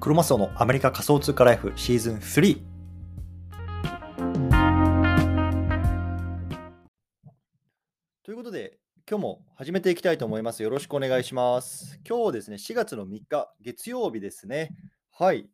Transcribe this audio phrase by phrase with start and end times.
[0.00, 2.62] クロマスオのアメリカ仮想通貨ライフシーズン3。
[8.22, 8.78] ということで、
[9.10, 10.62] 今日も始めていきたいと思います。
[10.62, 11.98] よろしくお願いします。
[12.08, 14.70] 今日ですね、4月の3日、月曜日ですね。
[15.10, 15.50] はい。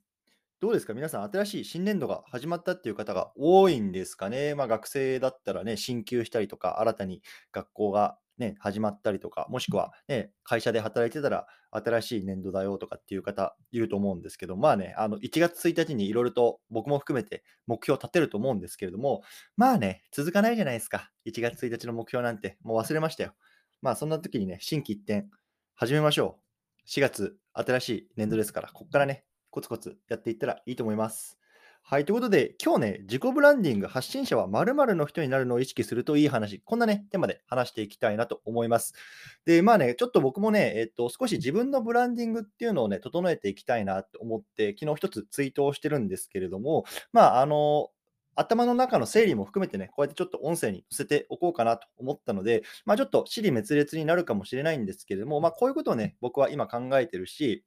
[0.60, 0.92] どうですか？
[0.92, 4.54] 皆さん、新しい新年度が始まったっていう方が多いんですかね？
[4.54, 19.22] まあ、学生だったらね、進級したりとか、新たに学校がね、始まったりとか、もしくはね、会社で働いてたら、新しい年度だよとかっていう方いると思うんですけど、まあね、あの1月1日にいろいろと僕も含めて目標を立てると思うんですけれども、
[19.56, 21.10] まあね、続かないじゃないですか。
[21.24, 23.34] 1月1日の目標なんて、もう忘れましたよ。
[23.82, 25.26] まあそんな時にね、心機一転、
[25.74, 26.88] 始めましょう。
[26.88, 31.38] 4月、新しい年度ですから、ここからね、コツコツやっていったらいいと思います。
[31.86, 38.94] はい、ということで、今日ね、自己ブランディング、発信者は〇〇の人になるのを意識するといい話、こんなね、テーマで話していきたいなと思います。
[39.44, 47.90] で、まあね、ちょっと僕もね、えっと、少し自分のブランディングっていうのをね、整えていきたいなと思って、昨日一つツイートをしてるんですけれども、まあ、あの、
[48.34, 57.62] 頭の中の整理も含めてね、こうやってちょっと音声に載せておこうかなと思ったので、まあちょっと尻滅裂になるかもしれないんですけれども、まあこういうことをね、僕は今考えてるし、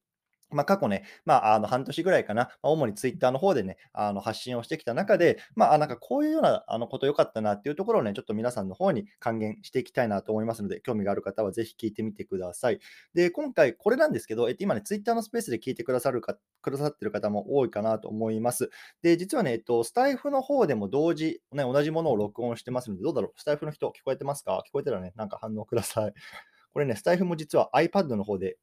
[0.50, 12.80] まあ、過去ね、まあ、あの半年ぐらいかな、まあ、主にツイッターの方でね、あの発信をしてきた中で、まあ、なんかこういうようなあのこと良かったなっていうところをね、ちょっと皆さんの方に還元していきたいなと思いますので、興味がある方はぜひ聞いてみてください。
[13.14, 18.70] で、今回これなんですけど、えっと、今ね、ツイッターのスペースで聞いてくださるか、くださってる方も多いかなと思います。
[19.02, 23.34] で、実はね、えっと、スタイフの方でも同時、ね、同じものを録音してますので、どうだろう？
[23.40, 24.64] スタイフの人聞こえてますか？
[24.68, 26.14] 聞こえたらね、なんか反応ください。
[26.74, 28.58] これね、スタイフも実は iPad の方で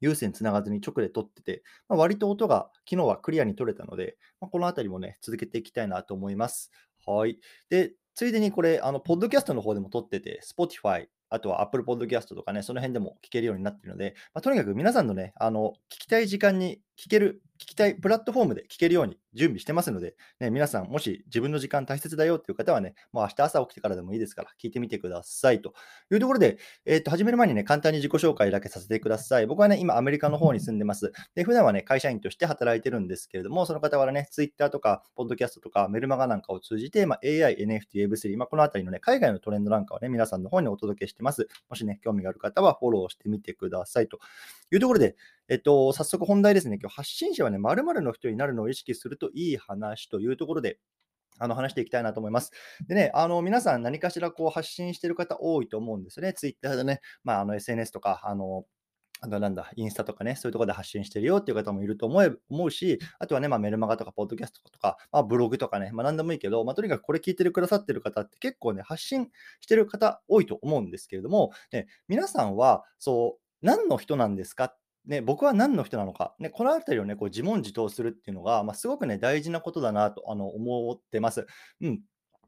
[0.00, 6.70] 有線つながずに直で撮ってて、まあ、割と音が昨日はクリアに取れたので、まあ、このあたりもね、続けていきたいなと思います。
[7.06, 7.38] はい。
[7.70, 25.74] で、ついでにこれ、あの、ポッドキャストの方でも撮ってて、Spotify、あとは Apple Podcast とかね、その辺でも聞けるようになっているので、まあ、とにかく皆さんのね、あの、聞きたい時間に聞ける、聞きたいプラットフォームで聞けるように準備してますので、ね、皆さん、もし自分の時間大切だよっていう方はね、もう明日朝起きてからでもいいですから、聞いてみてくださいと
[26.10, 29.46] いうところで、えっ、と、始める前にね、簡単に自己紹介だけさせてください。
[29.46, 31.12] 僕はね、今、アメリカの方に住んでます。
[31.34, 41.48] で、普段はね、会社員として働いてるんですけれども、その方はね、Twitter とか、ポッドキャストとか、メルマガなんかを通じて、まあ、AI、NFT、Web3、まあ、このあたりのね、海外のトレンドなんかをね、皆さんの方にお届けしてます。
[41.68, 44.18] もしね、興味がある方はフォローしてみてくださいと
[44.72, 45.16] いうところで、
[45.48, 46.78] えっと、早速本題ですね。
[46.80, 50.78] 今日発信者はね、〇〇の人になるのを意識するといい話というところで、
[51.38, 52.50] あの話していきたいなと思います。
[52.88, 56.32] でね、あの皆さん何かしらこう発信してる方多いと思うんですよね。
[56.32, 58.64] Twitter でね、まあ、あの SNS とか、あの
[59.20, 69.30] あとなんだ、インスタとかね、そういうところで発信してるよっていう方もいると思え思うし、あとはね、まあ、メルマガとか、ポッドキャストとか、まあ、ブログとかね、まあ、何でもいいけど、まあ、とにかくこれ聞いてるくださってる方って結構ね、発信
[69.60, 74.74] してる方多いと思うんですけれども、ね、皆さんは、そう、何の人なんですか
[75.06, 81.46] ね、僕は何の人なのか、ね、このあたりをね、こう自問自答するっていうのが、まあ、すごくね、大事なことだなとあの思ってます。
[81.80, 82.00] うん。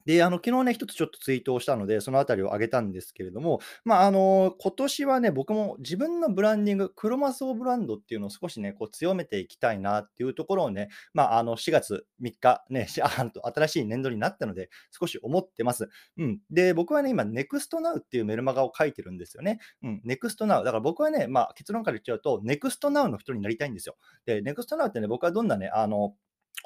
[0.08, 15.90] で、あの、昨日ね、一つちょっとツイートをしたので、そのあたりを上げたんですけれども、まあ、あの、今年はね、僕も自分のブランディング、クロマスオブランドっていうのを少しね、こう強めていきたいなっていうところをね、まあ、あの、4月3日、ね、あの新しい年度になったので、少し思ってます。
[16.16, 16.40] うん。
[16.50, 19.60] で、僕はね、今、NEXTNOW っていうメルマガを書いてるんですよね。
[19.82, 20.02] うん。
[20.06, 20.46] NEXTNOW。
[20.46, 23.98] だから僕はね、まあ、結論から言っちゃうと、NEXTNOW の人になりたいんですよ。
[24.24, 26.14] で、NEXTNOW ってね、僕はどんなね、あの、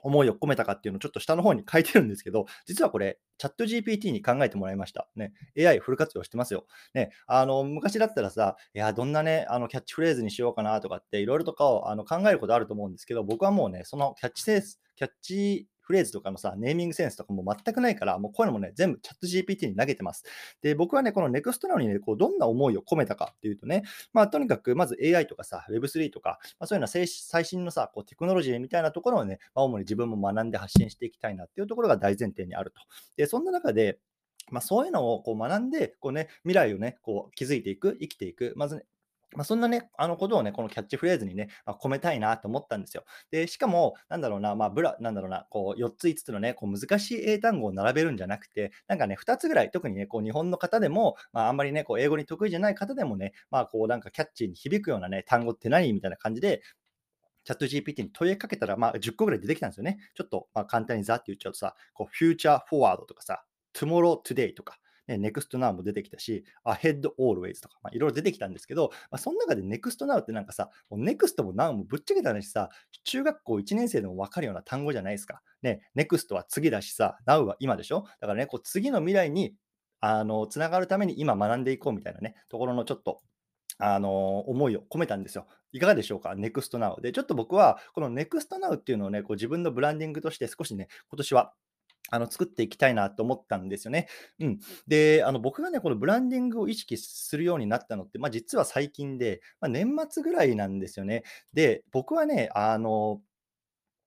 [0.03, 5.09] 思いを込めたかっていうのをちょっと下の方に書いてるんですけど、 実はこれ、チャット GPT に考えてもらいました。
[5.17, 6.67] ね、AI フル活用してますよ。
[6.95, 20.25] ね、あの、昔だったらさ、いや、どんなね、あの、キャッチフレーズにしようかなとかって、いろいろとかをあの考えることあると思うんですけど、僕はもうね、そのキャッチセンス、キャッチフレーズとかのさ、ネーミングセンスとかも全くないから、もうこういうのもね、全部チャット GPT に投げてます。
[20.63, 23.83] で、僕はね、この NEXTNOW にね、こうどんな思いを込めたかっていうとね、
[24.15, 32.81] まあ、とにかく、まず AI とかさ、Web3 とか、まあ、そういうのは最最新のさ、こうテクノロジーみたいなところをね、まあ、主に自分も学んで発信していきたいなっていうところが大前提にあると。
[33.19, 33.99] で、そんな中で、
[34.51, 38.87] まあ、そういうのをこう学んで、こうね、未来をね、こう築いていく、生きていく、まずね、
[39.35, 43.05] まあ、そんなね、あのことをね、このキャッチフレーズにね、まあ、込めたいなと思ったんですよ。
[43.31, 55.93] で、しかも、なんだろうな、まあ、ブラ、なんだろうな、こう、4つ、5つのね、こう難しい英単語を並べるんじゃなくて、なんかね、2つぐらい、特にね、こう、日本の方でも、まあ、あんまりね、こう、英語に得意じゃない方でもね、まあ、こう、なんかキャッチーに響くようなね、単語って何？
[55.93, 56.63] みたいな感じで、
[57.45, 59.99] チャット GPT に問いかけたら、まあ、10個ぐらい出てきたんですよね。
[60.15, 63.45] ちょっと、まあ、簡単にざって言っちゃうとさ、こう、フューチャーフォワードとかさ、
[63.75, 64.79] tomorrow today とか、
[65.09, 72.71] ね、next now も出てきたし、ahead always とか、まあ、いろいろ出てきたんですけど、まあ、その中で next now ってなんかさ、もう next も now もぶっちゃけた話さ、
[73.05, 75.43] 中学校1年生でも分かるような単語じゃないですか。
[75.63, 79.55] ね、next は次だしさ、now は今でしょだからね、こう次の未来に
[80.01, 83.23] あのつながるために今学んでいこうみたいなね、ところのちょっと
[83.79, 85.47] あの、思いを込めたんですよ。
[85.73, 86.35] いかがでしょうか？
[86.37, 91.55] ネクストナウで、ちょっと僕はこのネクストナウっていうのをね、こう自分のブランディングとして少しね、今年は
[92.11, 94.09] あの、作っていきたいなと思ったんですよね。
[94.41, 94.59] うん。
[94.87, 101.23] で、あの、僕がね、このブランディングを意識するようになったのって、ま、実は最近で、ま、年末ぐらいなんですよね。
[101.55, 103.21] で、僕はね、あの、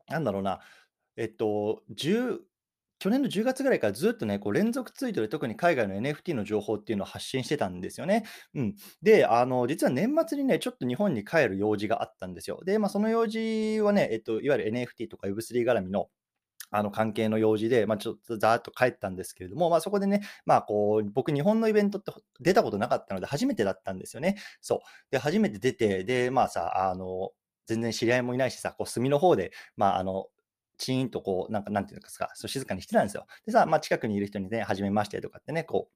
[0.08, 0.60] なんだろうな、
[1.18, 2.42] えっと、10
[3.00, 8.26] 去年の10月ぐらいからずっとね、こう連続ツイートで特に海外の NFT の情報っていうのを発信してたんですよね。
[8.56, 8.76] うん。
[9.02, 12.62] で、あの、実は年末にね、ちょっと日本に帰る用事があったんですよ。
[12.66, 16.08] で、ま、その用事はね、えっと、いわゆる NFT とか Web3 絡みの
[16.76, 24.36] あの関係の用事で、まあ、ちょっとざーっと帰ったんですけれども、まあ、そこでね、まあ、こう僕、日本のイベントって出たことなかったので、初めてだったんですよね。
[24.62, 24.80] そう。
[25.12, 27.32] で、初めて出て、で、まあさ、あの、
[27.66, 30.28] 全然知り合いもいないしさ、こう隅の方で、まあ、あの、
[30.78, 33.26] チーンとこう、なんか、なんていうんですか、そう静かにしてたんですよ。
[33.46, 35.96] でさ、まあ、近くにいる人にね、はじめましてとかってね、こう、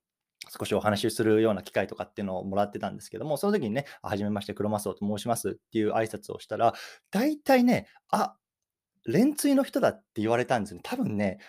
[0.57, 6.73] 少しお話しするような機会とかっていうのをもらってたんですけども、その時にね、はじめまして、クロマスオと申しますっていう挨拶をしたら、
[7.11, 8.35] 大体ね、あ、
[9.05, 10.81] 連追の人だって言われたんですよね。
[10.83, 11.39] 多分ね、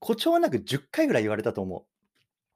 [0.00, 1.84] 誇張なく10回ぐらい言われたと思う。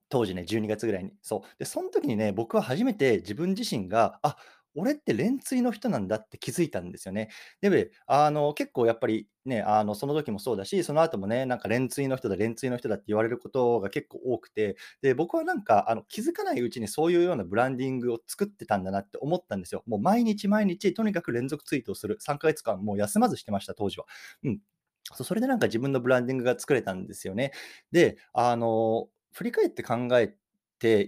[0.09, 1.13] 当時ね、12月ぐらいに。
[1.23, 1.59] そう。
[1.59, 4.37] で、その時にね、僕は初めて自分自身が、あ、
[4.75, 7.31] 俺って連追の人なんだって気づいたんですよね。
[7.61, 19.83] で、あの、結構やっぱりね、あの、その時もそうだし、その後もね、なんか連追の人だ、連追の人だって言われることが結構多くて、で、僕はなんか、あの、気づかないうちにそういうようなブランディングを作ってたんだなって思ったんですよ。
[19.87, 22.17] もう毎日毎日、とにかく連続ツイートをする。
[22.21, 24.07] 3ヶ月間もう休まずしてました、当時は。
[24.45, 24.61] うん。
[25.15, 27.53] それでなんか自分のブランディングが作れたんですよね。
[27.93, 30.37] で、あの、振り返って考えて、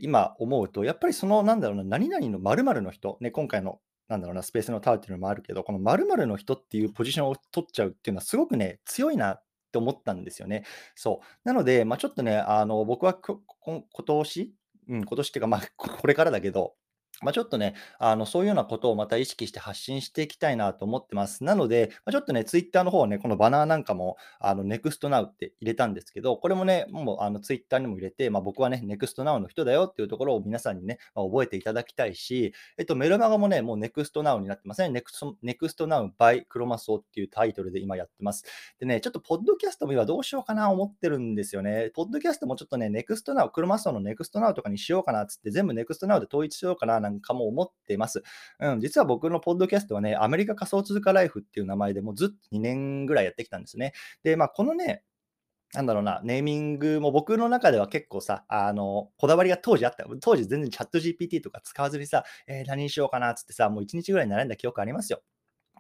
[0.03, 10.65] 今思うと、やっぱりその、なんだろうな、何々の〇〇の人、ね、今回の、なんだろうな、スペースのタワーっていうのもあるけど、この〇〇の人っていうポジションを取っちゃうっていうのはすごくね、強いなって思ったんですよね。
[10.95, 11.27] そう。
[11.45, 14.55] なので、まあ、ちょっとね、あの、僕はここ今年、
[14.89, 16.75] うん、今年っていうか、まあ、これからだけど、
[17.23, 21.45] まあ、ちょっとね、あの、そういうようなことをまた意識して発信していきたいなと思ってます。
[21.45, 34.89] なので、まあ、ちょっとね、ツイッターの方はね、このバナーなんかも、あの、 Next Now って入れたんですけど、これもね、もう、あの、ツイッターにも入れて、まあ、僕はね、 Next Now の人だよっていうところを皆さんにね、まあ、覚えていただきたいし、えっと、メルマガもね、もう Next Now になってますね。
[34.89, 38.45] Next、Next Now by クロマソっていうタイトルで今やってます。
[38.81, 41.91] でね、ちょっとポッドキャストも今どうしようかな思ってるんですよね。
[41.95, 48.23] ポッドキャストもちょっとね、ネクストナウ、クロマソのネクストナウとかにしようかなっつって、全部ネクストナウで統一しようかななんんかも思ってます。
[48.61, 53.93] うん、実は僕のポッドキャストはね、アメリカ仮想通貨ライフっていう名前でもうずっと2年ぐらいやってきたんですね。
[54.23, 55.05] で、まあ、このね、
[55.75, 60.05] なんだろうな、ネーミングも僕の中では結構さ、あの、こだわりが当時あった。
[60.21, 65.23] 当時全然チャット GPT とか使わずにさ、えー、何にしようかなっつってさ、もう1日ぐらい並んだ記憶ありますよ。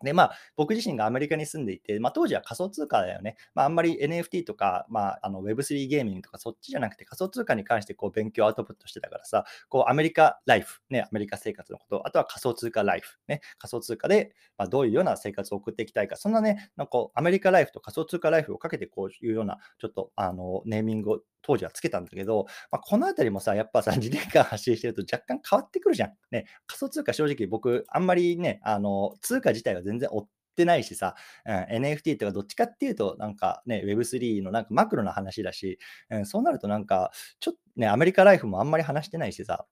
[0.02, 3.36] で、まあ、僕自身がアメリカに住んでいて、まあ、当時は仮想通貨だよね。
[3.54, 26.14] まあ、あんまり NFT とか、まあ、あの Web3 ゲーミングとかそっちじゃなくて仮想通貨に関してこう勉強アウトプットしてたからさ、こうアメリカライフ、ね、アメリカ生活のこと、あとは仮想通貨ライフ、ね、仮想通貨で、ま、どういうような生活を送っていきたいか、そんなね、なんかアメリカライフと仮想通貨ライフをかけてこういうような、ちょっとあのネーミングを当時はつけたんだけど、まあ、このあたりもさ、やっぱさ、2年間発信してると若干変わってくるじゃん。
[26.30, 31.54] ね、仮想通貨正直僕、あんまりね、あの、通貨自体は全然追ってないしさ、うん、
[31.84, 35.78] NFT とかどっちかっていうと、なんかね、Web3 のなんかマクロな話だし、
[36.10, 37.10] うん、そうなるとなんか、
[37.40, 39.66] ちょっとね、アメリカライフもあんまり話してないしさ、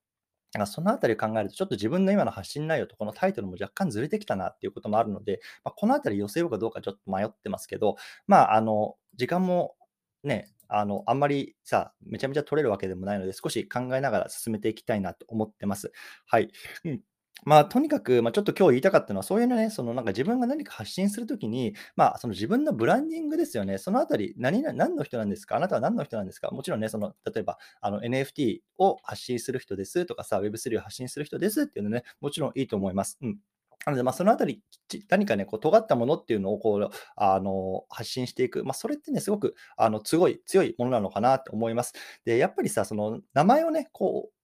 [0.52, 7.96] なんかそのあたり考えると、ちょっと自分の今の発信内容とこのタイトルも若干ずれてきたなっていうこともあるので、まあ、このあたり寄せようかどうかちょっと迷ってますけど、
[8.26, 9.76] まあ、あの、時間も
[10.24, 15.92] ね、あの、あんまりさ、めちゃめちゃ取れるわけでもないので、少し考えながら進めていきたいなと思ってます。
[16.26, 16.50] はい。
[16.84, 17.00] うん。
[17.44, 23.78] まあ、とにかく、まあ、ちょっと今日言いたかったのは、そういうのね、そのなんか自分が何か発信するときに、まあ、その自分のブランディングですよね。
[23.78, 25.56] そのあたり、何何の人なんですか？
[25.56, 26.50] あなたは何の人なんですか？
[26.50, 33.16] もちろんね、その、例えば、あの NFT を発信する人ですとかさ、Web3 を発信する人ですっていうのね、もちろんいいと思います。
[33.22, 33.38] うん。
[33.86, 34.62] なので、まあ、そのあたり、
[35.08, 41.94] 何かね、こう尖ったものっていうのをこうあの発信していく、まあ、それってね、すごくあの強い強いものなのかなと思います。
[42.24, 44.39] で、やっぱりさ、その名前をね、こう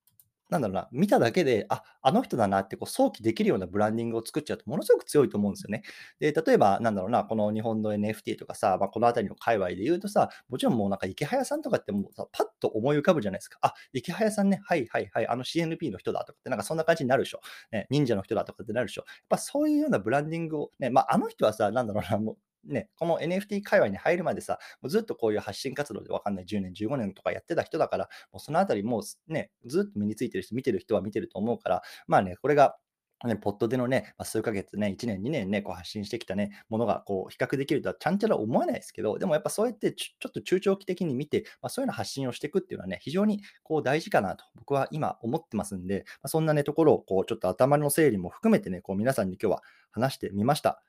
[0.48, 5.82] なんだろうな、見ただけで、あ、あの人だなってこう想起できるようなブランディングを作っちゃうとものすごく強いと思うんですよね。
[6.20, 13.58] で、例えば、なんだろうな、この日本の NFT とかさ、まあ、この辺りの界隈で言うとさ、もちろんもうなんか池早さんとかってもうさ、パッと思い浮かぶじゃないですか。
[13.62, 17.40] あ、池早さんね、はいはいはい、あの CNP の人だとかって、なんかそんな感じになるでしょ。
[17.72, 19.04] ね、忍者の人だとかってなるでしょ。
[19.06, 22.36] やっぱそういうようなブランディングを、ね、まあ、あの人はさ、なんだろうな、もう
[22.66, 32.76] ね、この NFT 界隈に入るまでさ、もうずっとこういう発信活動でわかんない10年、15年とかやってた人だから、もうそのあたりもうね、ずっと身についてる人、見てる人は見てると思うから、まあね、これが
[33.24, 50.82] ね、ポットでのね、まあ、数ヶ月ね、1年、2年ね、こう発信してきたね、ものがこう比較できるとはちゃんちゃら思わないですけど、でもやっぱそうやってちょちょっと中長期的に見て、まあ、そういうの発信をしていくっていうのはね、非常にこう大事かなと僕は今思ってますんで、まあ、そんなね、ところをこうちょっと頭の整理も含めてね、こう皆さんに今日は話してみました。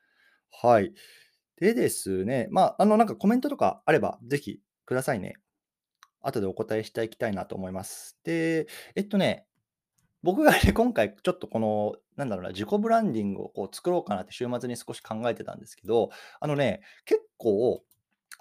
[0.50, 0.92] はい。
[1.60, 5.34] でですね、まあ、あのなんかコメントとかあれば、ぜひくださいね。
[6.20, 8.18] 後でお答えしていきたいなと思います。
[8.24, 9.46] で、えっとね、
[10.22, 16.10] 僕がね、今回ちょっとこの、なんだろうな、自己ブランディングをこう作ろうかなって週末に少し考えてたんですけど、
[16.40, 17.82] あのね、結構、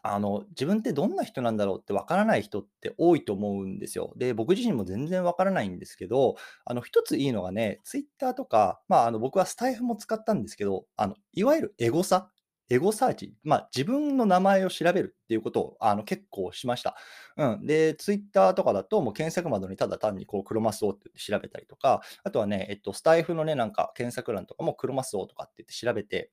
[0.04, 4.14] あの、自分ってどんな人なんだろうってわからない人って多いと思うんですよ。
[4.18, 12.32] で、僕自身も全然わからないんですけど、あの、一ついいのがね、ツイッターとか、まあ、あの、僕はスタイフも使ったんですけど、あの、いわゆるエゴサ
[12.70, 16.96] エゴサーチ、まあ、自分の名前を調べるっていうことをあの結構しました。
[17.38, 17.66] うん。
[17.66, 26.32] で、ツイッターとかだと、もう検索窓にただ単にこうクロマスオって調べたりとか、あとはね、えっと、スタイフのね、なんか検索欄とかもクロマスオとかって言って調べて、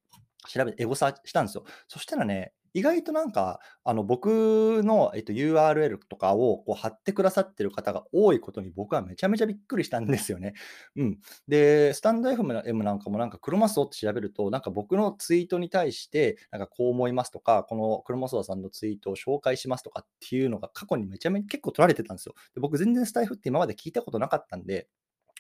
[0.49, 1.65] 調べて、エゴサーチしたんですよ。
[1.89, 10.55] そしたらね、意外となんか、あの、僕の、えっと、URL とかをこう貼ってくださってる方が多いことに僕はめちゃめちゃびっくりしたんですよね。
[10.97, 11.19] うん。
[11.47, 22.35] で、スタンド FM なんかもなんかクロマスオって調べると、なんか僕のツイートに対して、なんかこう思いますとか、このクロマスオさんのツイートを紹介しますとかっていうのが過去にめちゃめちゃ結構取られてたんですよ。
[22.55, 24.89] で僕全然スタイフって今まで聞いたことなかったんで、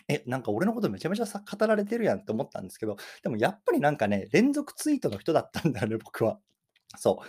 [0.08, 6.38] え、なんか俺のことめちゃめちゃ語られてるやんって思ったんですけど、でもやっぱりなんかね、連続ツイートの人だったんだよね、僕は。
[6.96, 7.26] そう。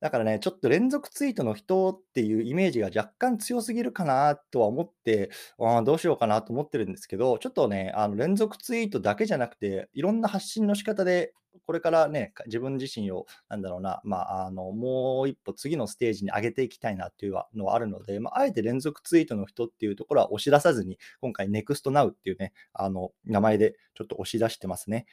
[0.00, 11.32] だからね、ちょっと連続ツイートの人っていうイメージが若干強すぎるかなとは思って、あどうしようかなと思ってるんですけど、ちょっとね、あの連続ツイートだけじゃなくて、いろんな発信の仕方で、
[11.66, 25.06] これからね、自分自身を、なんだろうな、まあ、あの、もう一歩次のステージに上げていきたいなっていうのはあるので、まあ、あえて連続ツイートの人っていうところは押し出さずに、今回 NEXTNOW っていうね、あの、名前でちょっと押し出してますね。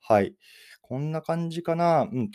[0.00, 0.34] はい。
[0.80, 2.08] こんな感じかな。
[2.10, 2.30] うん。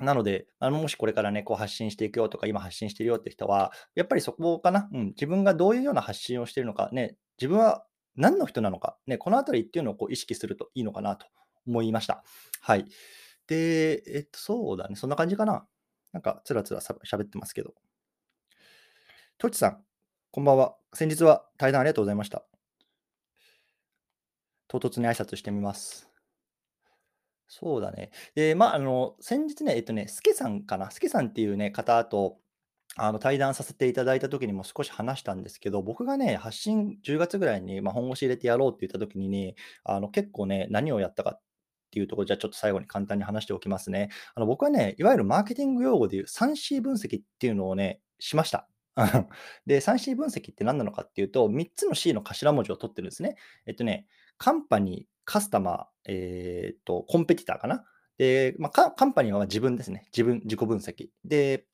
[0.00, 7.84] なので、あのもしこれからね、こう発信していくよとか、今発信してるよって人は、やっぱりそこかな、うん、自分がどういうような発信をしているのか、ね、自分は
[8.16, 11.26] 何の人なのか、ね、このあたりっていうのをこう意識するといいのかなと
[11.66, 12.24] 思いました。
[12.60, 12.86] はい。
[13.46, 15.66] で、えっと、そうだね、そんな感じかな。
[16.12, 17.74] なんか、つらつらしゃべってますけど。
[19.38, 19.84] トチさん、
[20.30, 20.76] こんばんは。
[20.94, 22.44] 先日は対談ありがとうございました。
[24.68, 26.11] 唐突に挨拶してみます。
[27.54, 28.10] そうだね。
[28.34, 32.38] で、まあ、あの、先日ね、えっとね、スケさんかな、スケさんっていうね、方と、
[32.96, 39.54] あの、対談させていただいた時にも少し話したんですけど、僕がね、発信10月ぐらいに、まあ、本腰入れてやろうって言った時にね、
[39.84, 41.40] あの、結構ね、何をやったかっ
[41.90, 44.08] ていうところ、じゃあちょっと最後に簡単に話しておきますね。
[44.34, 48.66] あの、僕はね、いわゆるマーケティング用語でいう 3C 分析っていうのをね、しました。
[49.66, 53.36] で、3C 分析って何なのかっていうと、3つの C の頭文字を取ってるんですね。
[53.66, 54.06] えっとね、
[54.38, 57.84] カンパニー、カスタマー、えっと、コンペティターかな？
[58.18, 60.06] で、まあ、カンパニーは自分ですね。
[60.12, 61.08] 自分、自己分析。
[61.24, 61.66] で、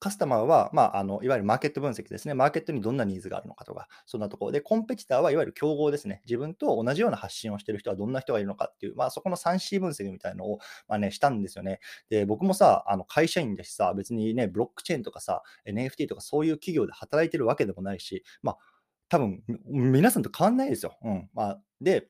[0.00, 2.34] カスタマーは、まあ、あのいわゆるマーケット分析ですね。
[2.34, 6.20] マーケットにどんなニーズがあるのかとか、そんなところで、コンペティターはいわゆる競合ですね。
[6.26, 10.58] 自分と同じような発信をしている人はどんな人がいるのかっていう、まあ、そこの 3C 分析みたいなのを、
[10.88, 11.80] まあね、したんですよね。
[12.10, 18.58] で、僕もさ、あの会社員だしさ、別にね、ブロックチェーンとかさ、NFT とかそういう企業で働いてるわけでもないし、まあ、
[19.08, 20.98] 多分皆さんと変わんないですよ。
[21.02, 21.30] うん。
[21.32, 22.08] まあ、で、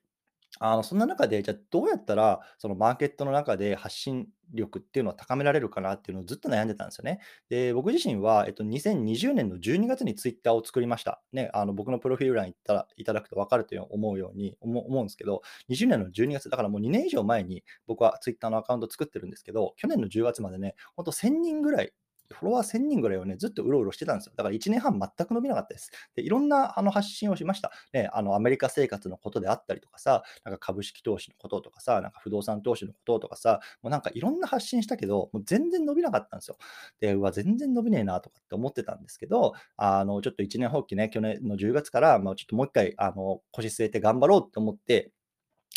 [0.59, 7.19] あの、そんな中で、じゃあどうやったら、そのマーケットの中で発信力っていうのは高められるかなっていうのをずっと悩んでたんですよね。
[7.49, 11.21] で、僕自身は、えっと、2020年の12月にツイッターを作りました。
[11.33, 21.91] ね、あの、僕のプロフィール欄行ったらいただくと分かると思うように思思うんですけど、20年の12月、だからもう2年以上前に僕はツイッターのアカウント作ってるんですけど、去年の10月までね、ほんと1000人ぐらい
[22.33, 24.33] フォロワー1000人ぐらいをね、ずっとうろうろしてたんですよ。
[24.35, 25.91] だから1年半全く伸びなかったです。
[26.15, 27.71] で、いろんなあの発信をしました。
[27.93, 36.57] ね、あのアメリカ生活のことであったりとかさ、なんか株式投資のこととかさ、なんか不動産投資のこととかさ、もうなんかいろんな発信したけど、もう全然伸びなかったんですよ。
[36.99, 45.11] で、うわ、全然伸びねえなとかって思ってたんですけど、あの、ちょっと1年放棄ね、去年の10月から、まあ、ちょっともう一回、あの、腰据えて頑張ろうって思って、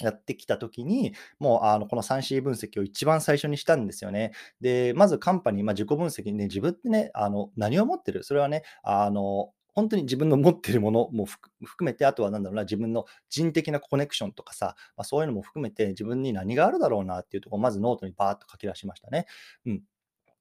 [0.02, 4.33] やってきたときに、もうあのこの 3C 分析を一番最初にしたんですよね。
[4.61, 8.23] で、まず company、まあ、自己分析ね、自分ってね、あの何を持ってる？
[8.23, 11.52] それはね、あの本当に自分の持ってるもの も含
[11.87, 19.26] めて、あとは何だろうな、自分の人的なコネクションとかさ、まあ、そういうのも含めて、自分に何があるだろうなっていうところをまずノートにバーッと書き出しましたね。
[19.66, 19.83] うん。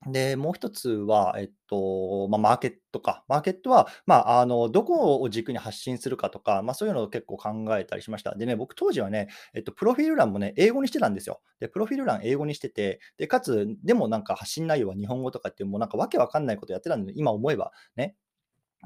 [0.06, 3.26] で、もう一つは、えっと、ま、マーケットか。
[3.28, 8.36] マーケットは、まあ、の、どこを軸に発信するかとか、まあ、そういうのを結構考えたりしました。
[8.36, 11.42] でね、僕当時はね、えっと、プロフィール欄もね、英語にしてたんですよ。
[11.60, 18.16] で、プロフィール欄英語にしてて、で、かつ、でもなんか発信内容は日本語とかっていう、もうなんかわけわかんないことやってたんで、今思えばね。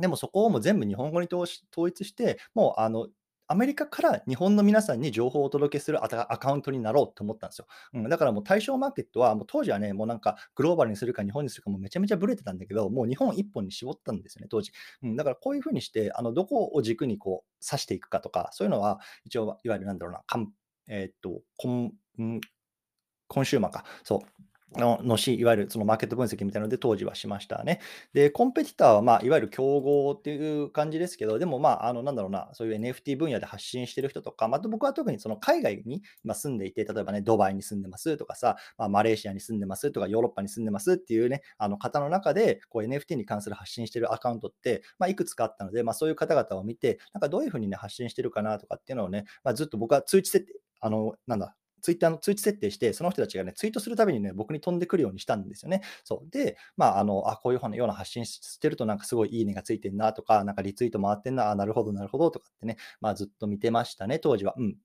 [0.01, 1.47] でもそこをもう全部日本語に統
[1.89, 3.07] 一して、もうあの、
[3.51, 7.67] アメリカから日本の皆さんに情報をお届けするアアカウントになろうと思ったんですよ。
[7.93, 14.72] うん、だからもう対象マーケットは、もう当時はね、もうなんかグローバルにするか日本にするかもめちゃめちゃブレてたんだけど、もう日本一本に絞ったんですよね、当時。
[15.03, 20.53] うん、だからこういうふうにして、あのどこを軸にこう指していくかとか、そういうのは一応、いわゆるなんだろうな、かん
[20.88, 22.41] えーっと、コン、ん
[23.27, 23.84] コンシューマーか。
[24.03, 27.81] そうののし、いわゆるそのマーケット分析みたいなので当時はしましたね。
[28.13, 55.81] で、コンペティターは、まあ、いわゆる競合っていう感じですけど、でも、まあ、あの、なんだろうな、そういう NFT 分野で発信してる人とか、まあ、僕は特にその海外に今住んでいて、例えばね、ドバイに住んでますとかさ、まあ、マレーシアに住んでますとか、ヨーロッパに住んでますっていうね、あの方の中で、こう NFT に関する発信してるアカウントって、まあ、いくつかあったので、まあ、そういう方々を見て、なんかどういうふうにね、発信してるかなとかっていうのをね、まあ、ずっと僕は通知設定、あの、なんだ、ツイッターの通知設定して、その人たちがね、ツイートするたびにね、僕に飛んでくるようにしたんですよね。
[56.03, 56.29] そう。
[56.31, 64.53] で、まあ、あの、あ、こういうような発信してるとなんかすごいいいねがついてんなとか、なんかリツイート回ってんな、あ、なるほど、なるほどとかってね、まあずっと見てましたね、当時は。
[64.57, 64.77] うん。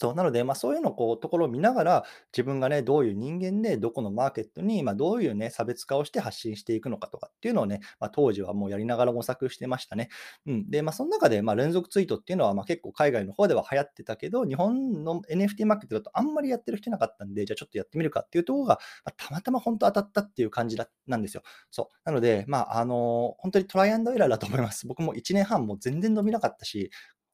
[0.00, 10.08] そう、なので、まあ、そういうのこう、ところを見ながら、自分がね、どういう人間で、どこのマーケットに、まあ、どういうね、差別化をして発信していくのかとかっていうのをね、まあ、当時はもうやりながら模索してましたね。
[10.46, 10.70] うん。
[10.70, 21.42] で、まあ、その中で、まあ、連続ツイートっていうのは、まあ、結構海外の方では流行ってたけど、日本の NFT マーケットだとあんまりやってる人いなかったんで、じゃあちょっとやってみるかっていうところが、まあ、たまたま本当当たったっていう感じだなんですよ。
[21.70, 21.94] そう。
[22.06, 24.86] なので、まあ、あのー本当にトライアンドエラーだと思います。
[24.86, 26.90] 僕も1年半も全然伸びなかったし、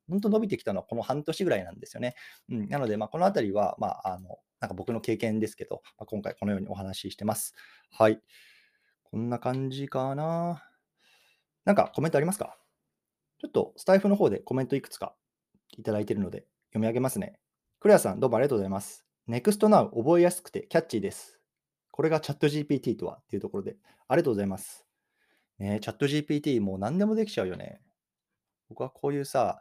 [0.08, 2.14] 本当伸びてきたのはこの半年ぐらいなんですよね。
[2.48, 7.54] うん、なので、まあ、このあたりは、まあ、あの、なんか僕の経験ですけど、まあ、今回このようにお話ししてます。
[7.90, 8.20] はい。
[9.04, 10.62] こんな感じかな。
[11.64, 12.56] なんかコメントありますか？
[13.38, 15.14] ちょっとスタイフの方でコメントいくつか
[15.76, 17.38] いただいているので読み上げますね。
[17.80, 19.04] クレアさん、どうもありがとうございます。
[19.28, 21.38] NEXT NOW 覚えやすくてキャッチーです。
[21.90, 23.76] これがチャット GPT とはっていうところで、
[24.08, 24.86] ありがとうございます。
[25.58, 27.80] ね、チャット GPT もう何でもできちゃうよね。
[28.68, 29.60] 僕はこういうさ、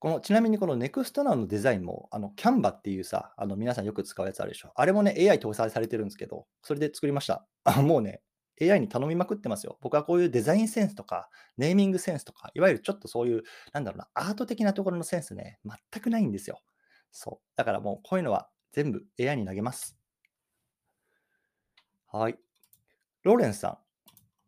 [0.00, 4.72] このちなみにこの NEXTNOW のデザインも、あの、Canva っていうさ、あの、皆さんよく使うやつあるでしょ。
[4.74, 7.46] あれもね、AI 搭載されてるんですけど、それで作りました。
[7.64, 8.22] あ、もうね、
[8.62, 9.76] AI に頼みまくってますよ。
[9.82, 11.28] 僕はこういうデザインセンスとか、
[11.58, 13.42] ネーミングセンスとか、いわゆるちょっとそういう、
[13.74, 16.62] なんだろうな、アート的なところのセンスね、全くないんですよ。
[17.12, 17.46] そう。
[17.56, 19.98] だからもうこういうのは全部 AI に投げます。
[22.06, 22.38] はい。
[23.22, 23.78] ローレンスさん、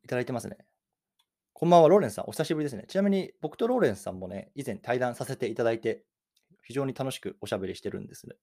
[0.05, 0.57] いただいてますね。
[1.63, 2.25] こんばんは、ローレンさん。
[2.27, 2.87] お久しぶりですね。
[2.89, 6.03] ちなみに、僕とローレンスさんもね、以前対談させていただいて、
[6.65, 8.35] 非常に楽しくおしゃべりしてるんですね。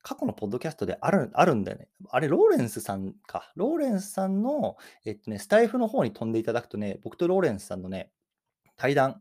[0.00, 1.90] 過去のポッドキャストであるあるんだよね。
[2.08, 3.52] あれ、ローレンスさんか。
[3.56, 8.10] ローレンスさんの、えっとね、スタイフの方に飛んでいただくとね、僕とローレンスさんのね、
[8.78, 9.20] 対談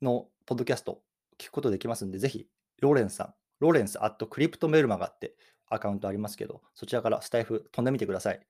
[0.00, 1.02] のポッドキャスト
[1.36, 2.46] 聞くことできますんで、ぜひ、
[2.80, 5.34] ローレンスさん、ローレンスアットクリプトメルマガって
[5.66, 8.46] アカウントありますけど、そちらからスタイフ飛んでみてください。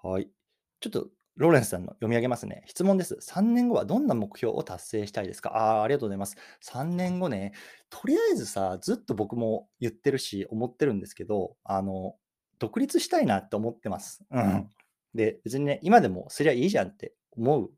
[0.00, 0.30] はい。
[0.78, 1.08] ちょっと
[1.40, 2.64] ローレンスさんの読み上げますね。
[2.66, 3.16] 質問です。
[3.22, 5.56] 3年後はどんな目標を達成したいですか？
[5.56, 6.36] ああ、ありがとうございます。
[6.62, 7.54] 3年後ね、
[7.88, 12.14] とりあえずさ、ずっと僕も言ってるし、思ってるんですけど、あの、
[12.58, 14.22] 独立したいなって思ってます。
[14.30, 14.68] うん。
[15.14, 17.70] で、別にね、今でもすりゃいいじゃんって思う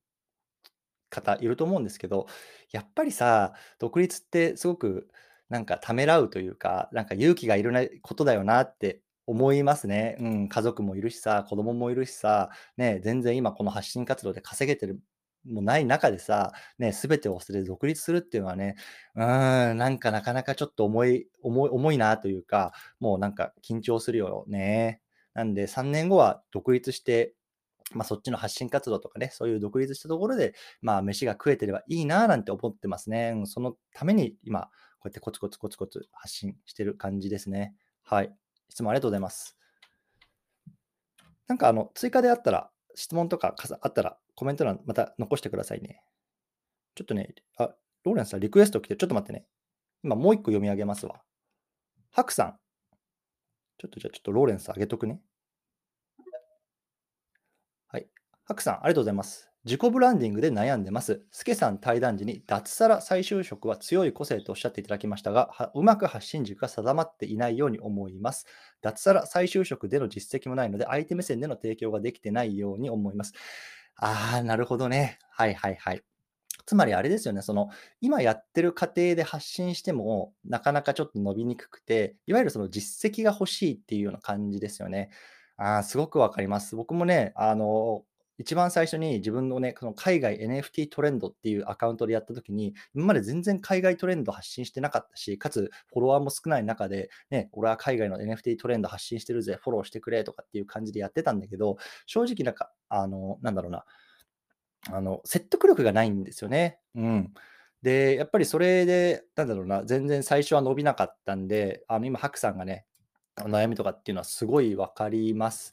[1.08, 2.26] 方いると思うんですけど、
[2.72, 5.08] やっぱりさ、独立ってすごく
[5.48, 10.16] なんかためらうというか、なんか勇気がいることだよなって思いますね。
[10.20, 15.00] うん、家族もいるしさ、子供もいるしさ、ね、全然今この発信活動で稼げてる
[15.44, 18.76] もない中でさ、ね、全てを忘れて独立するっていうのはね、
[19.16, 25.00] うーん、なんかなかなかちょっと重い、重い、重いなというか、もうなんか緊張するよね。
[25.34, 27.34] なんで3年後は独立して、
[27.92, 33.32] まあ、そっちの発信活動とかね、そういう独立したところで、まあ、飯が食えてればいいななんて思ってますね。
[33.36, 34.62] うんそのために今、
[35.00, 37.74] こうやってコツコツコツコツ発信してる感じですね。
[38.04, 38.34] はい。
[38.72, 39.54] 質問ありがとうございます。
[41.46, 46.02] なんかあの、追加であったら、質問とかあったら、コメント欄また残してくださいね。
[46.94, 49.44] ちょっとね、あ、ローレンスさん、リクエスト来て、ちょっと待ってね。
[50.02, 51.20] 今もう一個読み上げますわ。
[52.10, 52.58] ハクさん。
[53.76, 55.20] ちょっとじゃあちょっとローレンス上げとくね。
[57.88, 58.08] はい。
[58.44, 59.51] ハクさん、ありがとうございます。
[59.64, 61.24] 自己ブランディングで悩んでます。
[61.30, 68.46] スケさん対談時に脱サラ再就職は強い個性とおっしゃっていただきましたが、うまく発信軸が定まっていないように思います。
[68.80, 73.34] 脱サラ再就職での実績もないので、相手目線での提供ができてないように思います。
[73.96, 75.18] ああ、なるほどね。
[75.30, 76.02] はいはいはい。
[76.66, 77.70] つまりあれですよね、その
[78.00, 85.10] 今やってる過程で発信しても、なかなかちょっと伸びにくくて、いわゆるその実績が欲しいっていうような感じですよね。
[85.56, 86.76] ああ、すごくわかります。
[86.76, 88.04] 僕もね、あの、
[88.42, 101.76] 一番最初に自分のね、この海外 NFT トレンドっていうアカウントでやったときに、今まで全然海外トレンド発信してなかったし、かつフォロワーも少ない中で、ね、俺は海外の NFT トレンド発信してるぜ、フォローしてくれとかっていう感じでやってたんだけど、
[102.06, 103.84] 正直なんか、あの、なんだろうな、
[104.90, 106.80] あの、説得力がないんですよね。
[106.96, 107.32] うん。
[107.82, 112.86] で、やっぱりそれで、なんだろうな、全然最初は伸びなかったんで、あの今、ハクさんがね、
[113.36, 115.72] 悩みとかっていうのはすごい分かります。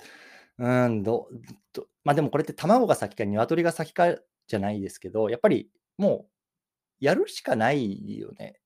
[0.59, 1.29] うん、ど
[1.73, 4.15] どま、でもこれって卵が先か鶏が先か
[4.47, 8.59] じゃないですけど、やっぱりもうやるしかないよね。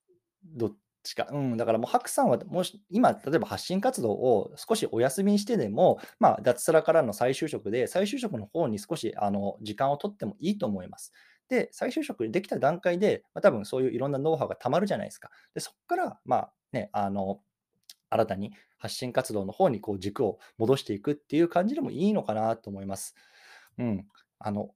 [0.45, 0.71] どっ
[1.03, 1.27] ちか。
[1.31, 11.13] うん、だからもう白さんは、もし今、例えば発信活動を少しお休みにしてでも、まあ、脱サラからの再就職で、再就職の方に少しあの時間を取ってもいいと思います。
[11.49, 15.29] で、再就職できた段階で、まあ、多分そういういろんなノウハウがたまるじゃないですか。
[15.53, 17.41] で、そこから、まあね、あの、
[18.13, 23.15] 新たに発信活動の方にこう軸を戻していくっていう感じでもいいのかなと思います。
[23.77, 24.07] うん。
[24.39, 24.71] あの、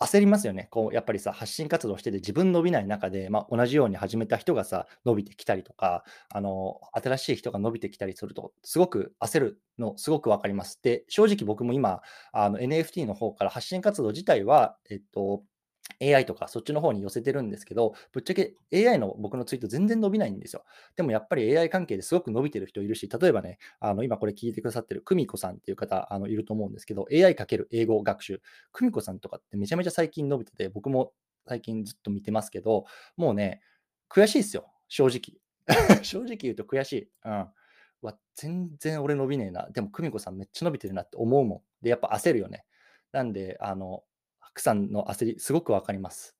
[0.00, 0.66] 焦りますよね。
[0.70, 10.80] こう、やっぱりさ、発信活動してて自分伸びない中で、まあ、同じように始めた人がさ、伸びてきたりとか、あの、新しい人が伸びてきたりすると、すごく焦るの、すごくわかります。
[10.82, 12.02] で、正直僕も今、
[12.32, 15.44] あの、NFT の方から発信活動自体は、えっと、
[16.02, 20.64] AI とかそっちの方に寄せてるんですけど、ぶっちゃけ AI の僕のツイート全然伸びないんですよ。
[20.96, 28.40] でもやっぱり AI 関係ですごく伸びてる人いるし、例えばね、あの今これ聞いてくださってる久美子さんっていう方あのいると思うんですけど、AI× 英語学習。
[28.72, 31.12] 久美子さんとかってめちゃめちゃ最近伸びてて、僕も
[31.46, 32.84] 最近ずっと見てますけど、
[33.16, 33.60] もうね、
[34.08, 35.38] 悔しいですよ、正直。
[36.02, 37.08] 正直言うと悔しい。
[37.24, 37.48] うん。
[38.02, 39.68] わ、全然俺伸びねえな。
[39.70, 41.84] でも久美子さんめっちゃ伸びてるなって思うもん。
[41.84, 42.64] で、やっぱ焦るよね。
[43.12, 44.04] なんで、あの、
[44.52, 46.36] 白さんの焦り、すごくわかります。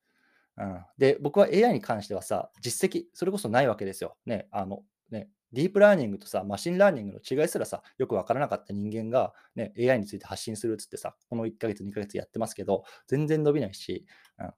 [0.59, 4.16] うん、で、僕は AI に関してはさ、実績、それこそないわけですよ。
[4.27, 14.07] ね、あの、ね、ディープラーニングとさ、 machine learning の違いすらさ、よくわからなかった人間が、ね、AI について発信するっつってさ、この1ヶ月、2ヶ月やってますけど、全然伸びないし、
[14.38, 14.51] うん、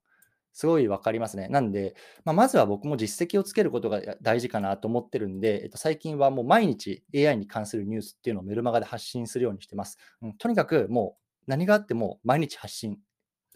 [0.53, 1.49] すごいわかりますね。
[1.49, 9.99] なんで、まあ、まずは僕も実績をつけることが大事かなと思ってるんで、えっと、最近はもう毎日 AI に関するニュースっていうのをメルマガで発信するようにしてます。
[10.23, 12.99] うん、とにかくもう何があっても毎日発信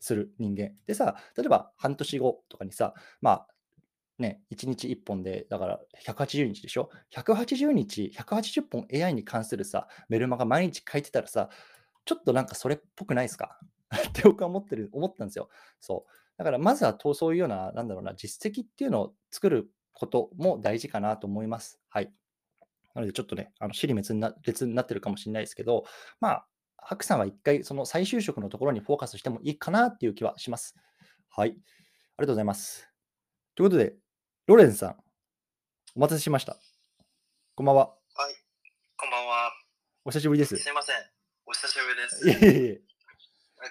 [0.01, 0.73] する人間。
[0.87, 3.47] でさ、例えば半年後とかにさ、まあ、
[4.19, 11.49] ね、1日1本で、だから180日でしょ ?180 日、180本 AI に関するさ、メルマガ毎日書いてたらさ、
[12.05, 13.59] ちょっとなんかそれっぽくないですか？
[14.09, 15.49] って僕は思ってる、思ったんですよ。
[15.81, 16.13] そう。
[16.37, 21.81] だからまずはそういうような、なんだろうな、実績っていうのを作ることも大事かなと思います。
[21.89, 22.13] はい。
[22.95, 25.85] なのでちょっとね、あの、尻滅裂になってるかもしれないですけど、
[26.21, 26.49] まあ、
[26.81, 30.75] 白さんは一回その再就職のところにフォーカスしてもいいかなっていう気はします。
[31.29, 31.51] はい。
[31.51, 31.63] ありが
[32.19, 32.89] とうございます。
[33.55, 33.95] ということで、
[34.47, 34.97] ロレンさん、
[35.95, 36.57] お待たせしました。
[37.55, 37.89] こんばんは。
[38.15, 38.35] はい。
[38.97, 39.53] こんばんは。
[40.05, 40.57] お久しぶりです。
[40.57, 40.97] すいません。
[41.47, 42.29] お久しぶりです。
[42.29, 42.81] いえいえ。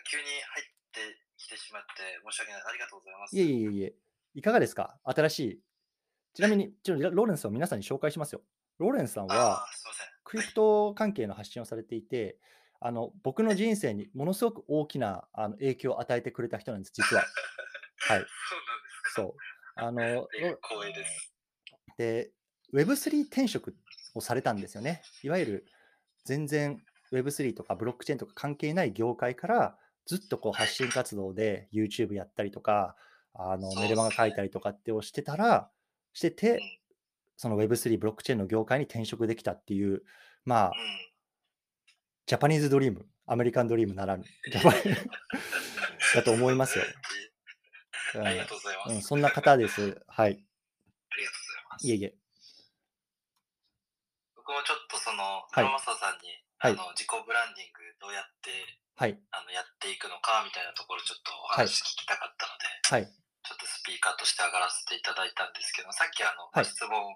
[0.09, 0.99] 急に入って
[1.37, 1.87] きてしまって
[2.29, 2.61] 申し訳ない。
[2.67, 3.35] ありがとうございます。
[3.35, 3.95] いえいえいえ。
[4.35, 4.99] いかがですか？
[5.05, 5.61] 新しい。
[6.35, 8.41] ちなみに、ちょローレンさんを皆さんに紹介しますよ。
[8.77, 9.65] ローレンさんは、
[10.23, 12.37] クリプト関係の発信をされていて、
[12.79, 17.23] あの、僕の人生にものすごく大きなあの影響を与えてくれた人なんです、実は。
[18.09, 18.25] はい。
[19.15, 19.35] そう。
[19.75, 20.27] あの、
[20.69, 21.33] 光栄です。
[21.97, 22.31] で、
[22.73, 23.75] Web3 転職
[24.13, 25.01] をされたんですよね。
[25.23, 25.65] いわゆる
[26.25, 32.95] 全然 Web3 とかブロックチェーンとか関係ない業界からずっとこう発信活動で YouTube やったりとか、
[33.33, 35.69] あのメルマガ書いたりとかってをしてたら、
[36.13, 36.79] してて、
[37.35, 40.03] その Web3 ブロックチェーンの業界に転職できたっていう、
[40.43, 40.73] まあ、
[42.27, 44.25] ジャパニーズドリーム、アメリカンドリームならぬ、
[46.13, 46.83] だと思いますよ。
[48.19, 48.89] ありがとうございます。
[48.91, 50.03] うん、そんな方です。
[50.11, 50.35] はい。
[50.35, 51.87] ありがとうございます。
[51.87, 52.13] いえいえ。
[54.35, 58.51] 僕もちょっとその、倉正さんに、はい、あの自己ブランディングどうやって、
[58.95, 67.15] はい、あのやっていくのかみたいなところちょっとお話聞きたかったので、はい、ちょっとスピーカーとして上がらせていただいたんですけど、さっきあの、はい、質問、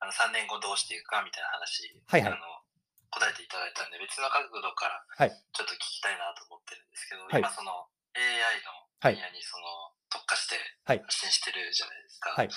[0.00, 2.65] あの3年後どうしていくかみたいな話、はいはい、あの
[3.10, 12.30] 答えていただいたんで、別の角度からちょっと聞きたいなと思ってるんですけど、はい、今その AI の分野にその特化して発信してるじゃないですか。
[12.32, 12.54] はい、で、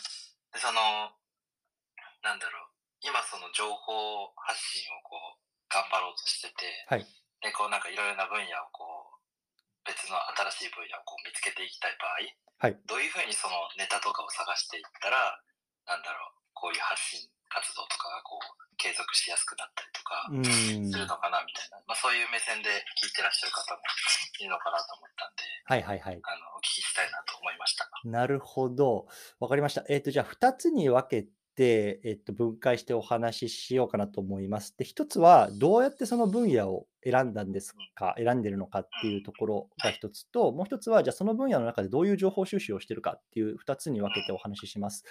[0.60, 1.12] その、
[2.24, 7.06] なんだろう、今その情報発信をこう、頑張ろうとしてて、はい、
[7.42, 10.18] で、こうなんかいろいろな分野をこう、別の
[10.58, 15.40] 新しい分野をこう見つけていきたい場合、はい、どういうふうにそのネタとかを探していったら、
[15.86, 20.24] なんだろう、こういう発信活動とかがこう、継続しやすくなったりとか
[20.88, 23.82] するのかなみたいな、まあ、そういう目線で聞いてらっしゃる方も
[24.40, 26.20] いるのかなと思ったんで、はいはいはい。
[26.24, 27.90] あのお聞きしたいなと思いました。
[28.06, 29.08] なるほど。
[29.40, 29.84] わかりました。
[29.90, 34.74] えっ、ー、と、じゃあ2つに分けて、えっ、ー、と、分解してお話ししようかなと思います。
[34.78, 45.04] で、1つは、どうやってその分野を選んだんですか、選んでるのかっていうところが1つと、もう1つは、じゃあその分野の中でどういう情報収集をしてるかっていう2つに分けてお話しします。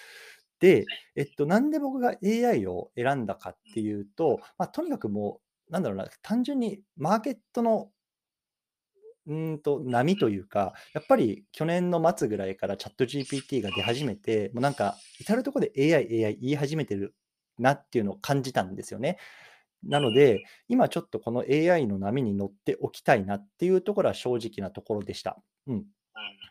[0.60, 0.84] で、
[1.16, 7.90] えっと、なんで僕が AI を選んだかっていうと、まあ、とにかくもう、なんだろうな、単純にマーケットの
[9.28, 17.14] うんと波というか、やっぱり去年の末ぐらいからチャット GPT が出始めて、もうなんか至るところで AI、AI 言い始めてる
[17.58, 19.18] なっていうのを感じたんですよね。
[19.84, 25.38] なので、今ちょっとこの AI の波に乗っておきたいなっていうところは正直なところでした。
[25.66, 25.84] うん。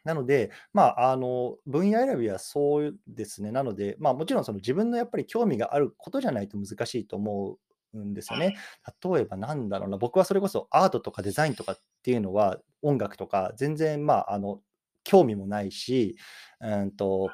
[0.04, 7.58] なので、まあ、あの分野選びはそうですね、なので、まあ、もちろんその自分のやっぱり興味があることじゃないと難しいと思
[7.94, 8.56] うんですよね。
[9.04, 14.62] 例えばなんだろうな、僕はそれこそアートとかデザインとかっていうのは、音楽とか全然、まあ、あの
[15.04, 16.18] 興味もないし、
[16.62, 17.30] うんと、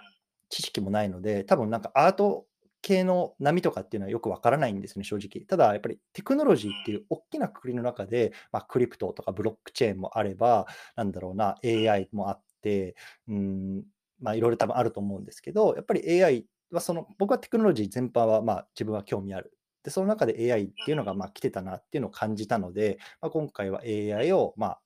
[0.50, 2.46] 知識もないので、多分なんかアート
[2.84, 5.46] 系の波とかっていうのはよくわからないんですね、正直。
[5.48, 12.96] ただ、やっぱりテクノロジーっていう大きなくくりの中で、まあ、クリプトとかブロックチェーンもあれば、なんだろうな、AI もあって、
[13.28, 13.84] うん、
[14.19, 19.58] まあ、いろいろ多分あると思うんですけど、やっぱり AI はその、僕はテクノロジー全般は、まあ、自分は興味ある。
[19.84, 24.82] で、その中で AI っていうのが、まあ、来てたなっていうのを感じたので、まあ、今回は AI を、まあ、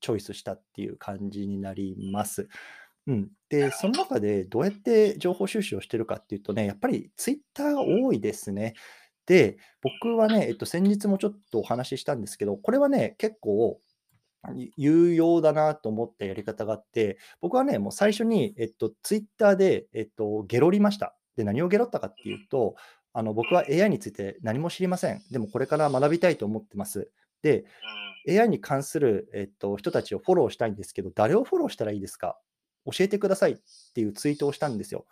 [0.00, 2.48] チョイスしたっていう感じになります。
[3.08, 3.32] うん。
[3.50, 8.74] で、その中でどうやって情報収集をしてるかっていうとね、やっぱりツイッターが多いですね。
[9.26, 13.80] で、僕はね、えっと、先日もちょっとお話ししたんですけど、これはね、結構
[14.76, 21.16] 有用だなと思ったやり方があって、僕はね、もう最初に、えっと、ツイッターで、えっと、ゲロりました。
[21.36, 22.76] で、何をゲロったかっていうと、
[23.14, 25.22] あの僕は AI について何も知りません。
[25.32, 27.10] でもこれから学びたいと思ってます。
[27.42, 27.64] で、
[28.28, 32.38] AI に関する、えっと、人たちをフォローしたいんですけど、誰をフォローしたらいいですか？
[32.90, 33.56] 教えてくださいっ
[33.94, 35.06] ていうツイートをしたんですよ。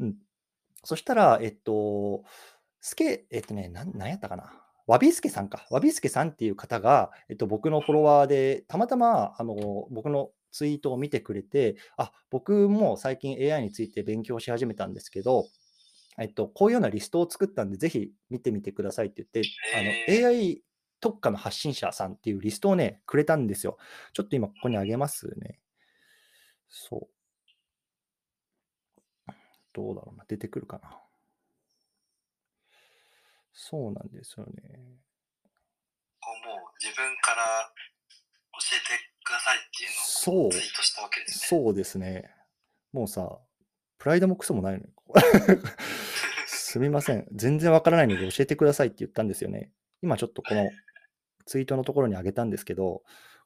[0.00, 0.16] うん。
[0.84, 2.22] そしたら、えっと、
[2.80, 4.52] スケ、えっとね、なん、なんやったかな。
[4.86, 5.66] わびすけさんか。
[5.70, 9.54] わびすけさんっていう方が、えっと、僕のフォロワーで、たまたま、あの、
[9.90, 15.46] 僕のツイートを見てくれて、あ、僕も最近 AI について勉強し始めたんですけど、
[16.18, 19.42] えっと、こういうようなリストを作ったんで、ぜひ見てみてくださいって言って、
[19.76, 20.62] あの、AI
[21.00, 23.76] 特化の発信者さんっていうリストをね、くれたんですよ。
[24.12, 25.60] ちょっと今ここにあげますね。
[26.68, 27.08] そう。
[29.72, 30.24] どうだろうな。
[30.26, 31.00] 出てくるかな。
[33.52, 34.52] そうなんですよね。
[36.20, 37.72] こうもう自分から
[38.52, 38.92] 教えて
[39.24, 39.90] くださいっていう
[40.40, 41.60] のをツイートしたわけですね。
[41.60, 42.30] そうですね。
[42.92, 43.38] もうさ、
[43.98, 44.90] プライドもクソもないのよ。
[46.46, 47.26] すみません。
[47.32, 49.72] 全然わからないので教えてくださいって言ったんですよね。
[50.02, 50.70] 今ちょっとこの
[51.46, 53.02] ツイートのところにあげたんですけど、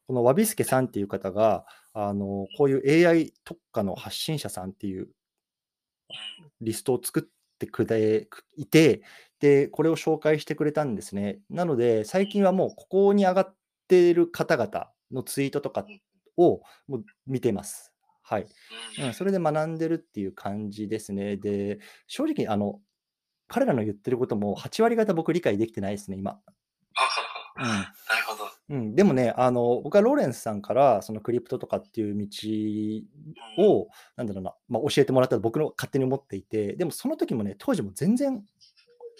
[0.06, 5.08] このわびすけさんっていう方が、あのこういう AI 特化の発信者さんっていう
[6.60, 7.22] リストを作っ
[7.58, 9.02] てくれいて、
[9.40, 11.40] で、これを紹介してくれたんですね。
[11.50, 13.54] なので、最近はもうここに上がっ
[13.88, 15.84] ている方々のツイートとか
[16.36, 17.92] をもう見てます。
[18.22, 18.46] はい。
[19.00, 21.36] うん、それで学んでるっていう感じですね。
[21.36, 22.80] で、正直、あの、
[23.48, 26.40] 彼らの言ってることも8割方僕理解できてないですね、今。
[27.56, 27.84] うん、なる
[28.26, 28.31] ほど。
[28.68, 38.42] うん、でもね、あの、僕はローレンスさんから、そのクリプトとかっていう道を、なんだろうな、まあ、教えてもらったと僕の勝手に思っていて、でもその時もね、当時も全然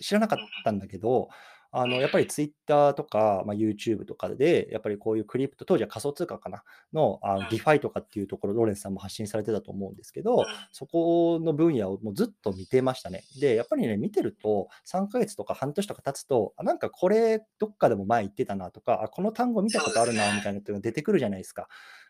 [0.00, 1.28] 知らなかったんだけど、
[1.74, 13.24] あのやっぱりツイッターとか、まあ、YouTube とかで、やっぱりこういうクリプト、当時は仮想通貨かな、のあの DeFi とかっていうところ、ローレンスさんも発信されてたと思うんですけど、そこの分野をもうずっと見てましたね。
[13.40, 21.68] で、やっぱりね、見てると、3ヶ月とか半年とか経つと、あなんかこれ、どっかでも前言ってたなとか、あこの単語見たことあるなみたいなのが出てくるじゃないですか。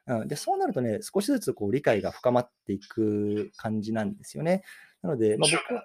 [0.09, 4.65] うん、でそうなるとね、少しずつこう理解が深まっていく感じなんですよね。
[5.03, 5.85] なので、まあ、僕は、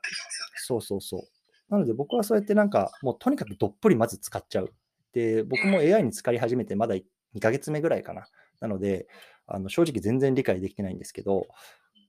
[0.55, 1.36] そうそうそう。
[1.69, 4.73] なので僕はそうやってなんか、もうとにかくどっぷりまず使っちゃう。
[5.13, 7.03] で、僕も AI に使い始めてまだ2
[7.41, 8.27] ヶ月目ぐらいかな。
[8.59, 9.07] なので、
[9.45, 11.47] あの正直全然理解できてないんですけど、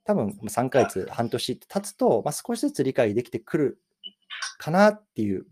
[0.04, 3.82] 多分3ヶ月、半年経つと、まあ、少しずつ理解できてくる
[4.58, 5.46] かなっていう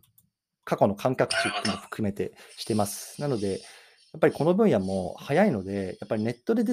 [0.65, 3.21] 過去の感覚値っていうのも含めてしてます。
[3.21, 3.57] なので、や
[4.19, 6.65] っぱりこの分野も早いので、やっぱりネットで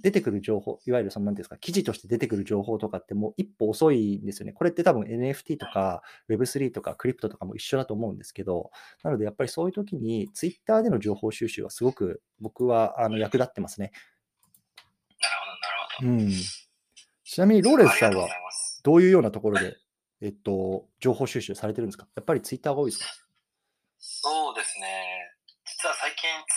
[0.00, 4.52] 出てくる情報、いわゆるその何ですか、記事として出てくる情報とかってもう一歩遅いんですよね。
[4.52, 8.70] これって多分 NFT とか Web3 とかクリプトとかも一緒だと思うんですけど、
[9.04, 13.92] なのでやっぱりそういう時に Twitter での情報収集はすごく僕はあの役立ってますね。
[15.20, 15.34] なる
[16.00, 16.24] ほど、なるほど。
[16.24, 16.32] うん。
[17.24, 18.28] ちなみにローレンスさんは
[18.82, 19.76] どういうようなところで、
[20.20, 22.08] えっと、情報収集されてるんですか？
[22.16, 23.10] やっぱり Twitter が多いですか？
[23.98, 25.11] そうですね。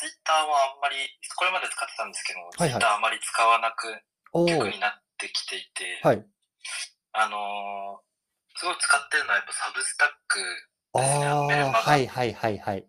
[0.06, 1.02] ツイッターもあんまり、
[1.34, 3.90] これまで使ってたんですけど、ツイッターあまり使わなく、
[4.46, 6.22] 逆になってきていて、はい、
[7.18, 10.38] あのー、すごい使ってるのはやっぱサブスタック
[10.94, 11.90] ですね、メルマガ。
[11.90, 12.86] はいはいはいはい。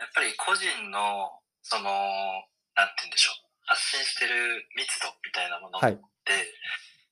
[0.00, 1.84] やっぱり個人の、その、
[2.72, 6.00] なんて言うんでしょう、発信してる密度みたいなものって、はい、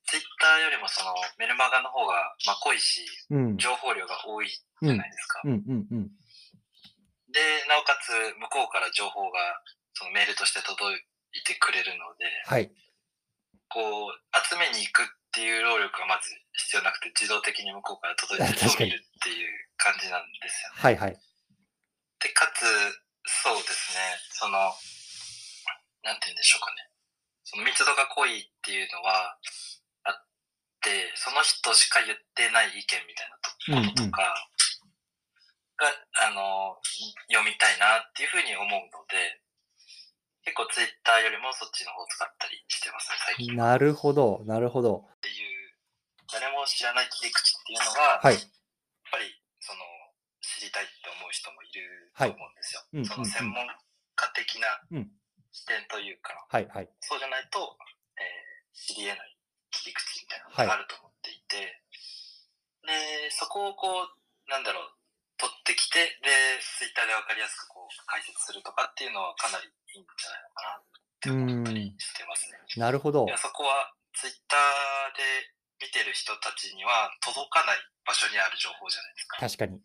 [0.09, 2.17] ツイッターよりもそのメルマガの方が
[2.49, 5.43] まあ濃いし、うん、情報量が多いじゃないですか。
[5.45, 6.11] うんうんうんうん
[7.33, 9.39] で、なおかつ向こうから情報が
[9.93, 10.97] そのメールとして届
[11.33, 12.73] いてくれるので、はい。
[13.69, 20.81] こう、集めに行くっていう労力がまず必要なくて、自動的に向こうから届いて確かに見るっていう感じなんですよね。
[20.81, 21.21] はいはい。
[22.21, 22.65] で、かつ、
[23.45, 24.01] そうですね、
[24.33, 24.73] その、
[26.03, 26.89] なんて言うんでしょうかね。
[27.45, 29.37] その密度が濃いっていうのは
[30.05, 30.27] あっ
[30.81, 34.49] て、その人しか言ってない意見みたいなこととか
[35.79, 35.87] が、
[36.27, 36.77] あの、
[37.31, 39.41] 読みたいなっていうふうに思うので、
[40.45, 43.67] 結構ツイッターよりもそっちの方を使ったりしてますね、最近は。
[43.73, 45.07] なるほど、なるほど。
[45.17, 45.77] っていう、
[46.33, 48.35] 誰も知らない切り口っていうのが、はい。
[48.35, 48.43] やっ
[49.11, 49.29] ぱり
[49.61, 49.81] その
[50.41, 52.83] 知りたいって思う人もいるとはい思うんですよ。
[52.93, 53.67] うんうんうんその専門
[54.17, 55.13] 家的なうん
[55.53, 56.89] 視点というか、はいはい。
[57.01, 57.77] そうじゃないと、
[58.17, 59.37] えー知り得ない
[59.71, 61.83] 切り口みたいなのがあると思っていて、
[62.87, 64.98] で、そこをこう、なんだろう、
[65.39, 70.83] 取ってきて、で、ツイッターでわかりやすくこう解説するとかっていうのはかなりいいんじゃないのかなっ
[71.23, 72.59] て思ったりしてますね。
[72.77, 75.23] なるほどそこはツイッターで
[75.79, 79.39] 見てる人たちには届かない場所にある情報じゃないですか。
[79.39, 79.79] 確かに。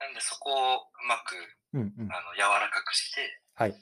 [0.00, 1.36] なんでそこをうまく
[1.72, 2.10] うんうん。
[2.10, 3.20] あの柔らかくして、
[3.54, 3.76] はい。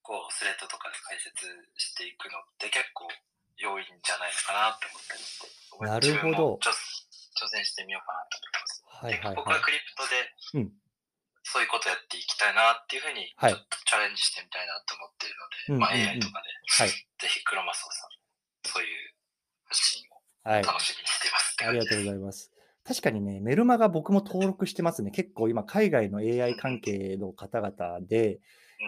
[0.00, 3.08] こうスレッドとかで解説していくのって結構
[3.56, 6.58] 良いんじゃないのかなって思ったりして、僕なるほど
[7.36, 8.84] 挑挑戦してみようかなと思ってます。
[8.86, 9.54] はいはいで僕は。
[9.54, 10.14] はいクリプトで、
[10.54, 10.72] うん
[11.46, 15.36] そういうことやっていきたいなっていうふうに、はいちょっとチャレンジしてみたいなと思ってる
[15.76, 16.88] うんので、まあうんうん AI とかで、はい。
[16.88, 18.10] ぜひクロマスオさん、
[18.64, 19.12] そういう
[19.68, 20.62] 発信をはい。
[20.64, 22.50] 楽しみにしてますってありがとうごいざいます。
[22.84, 25.10] 確かにね、メルマガ僕も登録してますね。
[25.10, 28.40] 結構今、海外の AI 関係の方々で、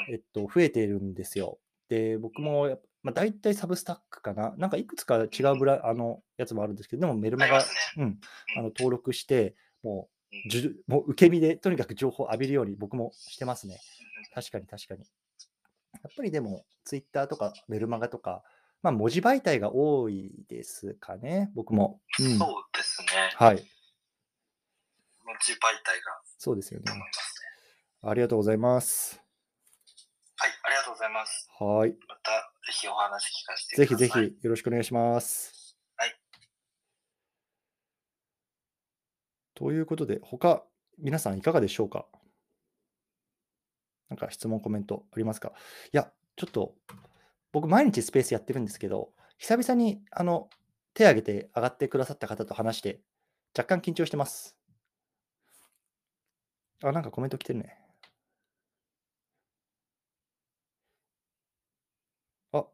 [0.09, 1.59] うんえっと、増えてるんですよ。
[1.89, 4.53] で、僕もまあ、大体サブスタックかな。
[4.59, 7.65] なんかいくつか違うブラあのやつもあるんですけど、でもメルマガ、ね
[7.99, 8.19] うん、
[8.57, 10.09] あの登録して、も
[10.89, 13.79] うもう受け身でとにかく情報を浴びるように僕もしてますね。
[14.35, 15.03] 確かに確かに。
[15.03, 18.43] やっぱりでも、ツイッターとかメルマガとか、
[18.83, 22.01] まあ、文字媒体が多いですかね、僕も。
[22.19, 23.07] うん、そうですね。
[23.37, 23.57] はい、
[25.25, 26.87] 文字媒体がそうですよね。
[28.03, 29.23] ありがとうございます。
[30.39, 31.49] はい、ありがとうございます。
[31.59, 31.97] はい。
[32.09, 34.25] またぜひお話聞かせてぜひください。
[34.25, 35.77] ぜひよろしくお願いします。
[35.97, 36.13] はい。
[39.55, 40.65] ということで、他、
[40.99, 42.07] 皆さんいかがでしょうか？
[44.09, 45.53] なんか質問、コメントありますか？
[45.93, 46.75] いや、ちょっと、
[47.53, 50.51] 僕、毎日スペースやってるんですけど、久々にあの
[50.93, 53.01] 手挙げて上がってくださった方と話して、
[53.57, 54.57] 若干緊張してます。
[56.83, 57.79] あ、なんかコメント来てるね。
[62.53, 62.65] あ、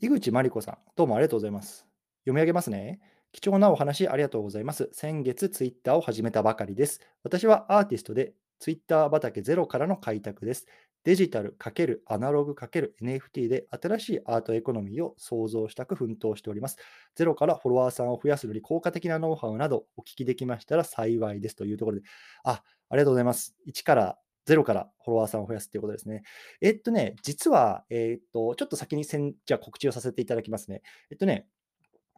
[0.00, 1.84] 井口真理子さん、どうもありがとうございます。
[2.20, 3.00] 読み上げますね。
[3.32, 4.88] 貴重なお話ありがとうございます。
[4.92, 7.00] 先月ツイッターを始めたばかりです。
[7.24, 10.66] 私はアーティストでツイッター畑ゼロからの開拓です。
[11.02, 16.76] デジタル×アナログ ×NFT で新しいアートエコノミーを創造したく奮闘しております。
[17.16, 22.04] ゼロからフォロワーさんを増やすのに効果的なノウハウなどお聞きできましたら幸いですというところで、
[22.44, 23.56] あ、ありがとうございます。
[23.66, 26.22] 1からゼロからフォロワーさんを増やすということですね。
[26.62, 30.80] えっとね、実は、えっと、ちょっと先にせんじゃ告知をさせていただきますね。
[31.10, 31.46] えっとね、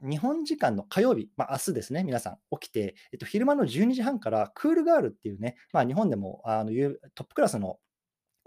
[0.01, 6.71] 日本時間の火曜日、まあ、明日ですね、皆さん起きて、えっと、昼間の12時半からクールガールっていうね、まあ、日本でもあの
[7.17, 7.79] トップクラスの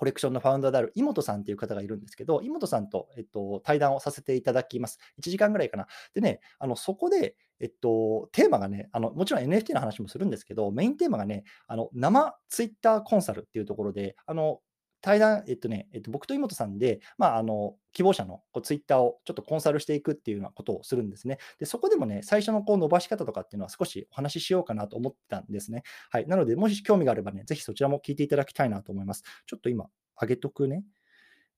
[0.03, 4.99] コレクションのファウンダーである井本さんという方がいるんですけど、井本さんと、えっと、対談をさせていただきます。
[5.21, 5.87] 1時間ぐらいかな。
[6.13, 14.59] でね、あのそこで、えっと、テーマがねあの、もちろん NFT の話もするんですけど、メインテーマがね、あの生ツイッターコンサルっていうところで、あの
[15.03, 21.39] 対談、えっとね、えっと、僕と井本さんで、まあ、あの希望者のこうツイッターをちょっとコンサルしていくっていうようなことをするんですね。
[21.59, 25.83] で、そこでもね、最初のこう伸ばし方とかっていうのは少しお話ししようかなと思ってたんですね。
[26.09, 26.27] はい。
[26.27, 29.23] なので、もし興味があればね、ぜひそちらも聞いていただきたいなと思います。
[29.45, 29.89] ちょっと今、
[30.21, 30.85] 上げとくね。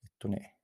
[0.03, 0.55] えっとね。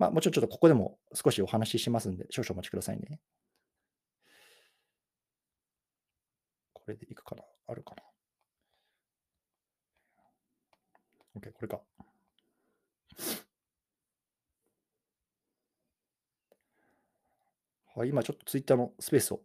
[0.00, 3.20] まあ、もちろんちょっとここでも少しお話ししますんで、少々お待ちくださいね。
[6.72, 8.02] これでいくかなあるかな
[11.38, 11.80] ?OK、これか。
[17.94, 19.40] はい、今ちょっとツイッターのスペースを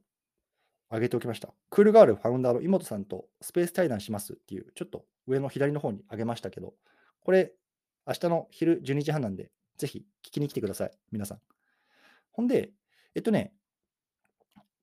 [0.92, 1.52] 上げておきました。
[1.72, 6.76] クールガールファウンダーの井本さんとスペース対談しますっていう、ちょっと上の左の方に上げましたけど、
[7.22, 7.54] これ、
[8.06, 11.42] 明日の昼12時半なんで、ぜひ聞きに来てください、皆さん。
[12.32, 12.70] ほんで、
[13.16, 13.54] えっとね、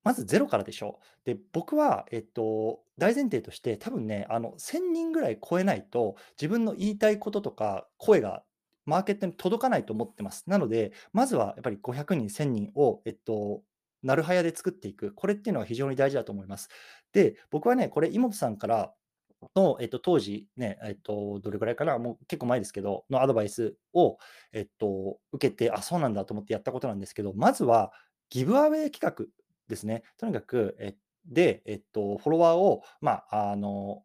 [0.05, 1.01] まずゼロからでしょ。
[1.25, 8.45] で、僕は、えっと、大前提として、多分ね、あの、1000人ぐらい超えないと、自分の言いたいこととか、声が
[8.87, 10.45] マーケットに届かないと思ってます。
[10.49, 13.63] なので、まずはやっぱり500人、1000人を、えっと、
[14.03, 15.13] なるはやで作っていく。
[15.15, 16.69] これっていうのは非常に大事だと思います。
[17.13, 18.95] で、僕はね、これ、井本さんから、
[19.57, 24.19] の、えっと、当時ね、えっと、どれくらいかな、もう結構前ですけど、のアドバイスを、
[24.53, 27.93] えっと、受けて、あ、そうなんだと思ってやったことなんですけど、まずは
[28.29, 29.27] ギブアウェイ企画
[29.71, 30.03] ですね。
[30.19, 30.95] とにかく、え
[31.27, 34.03] で、えっと、フォロワーを、まあ、あの、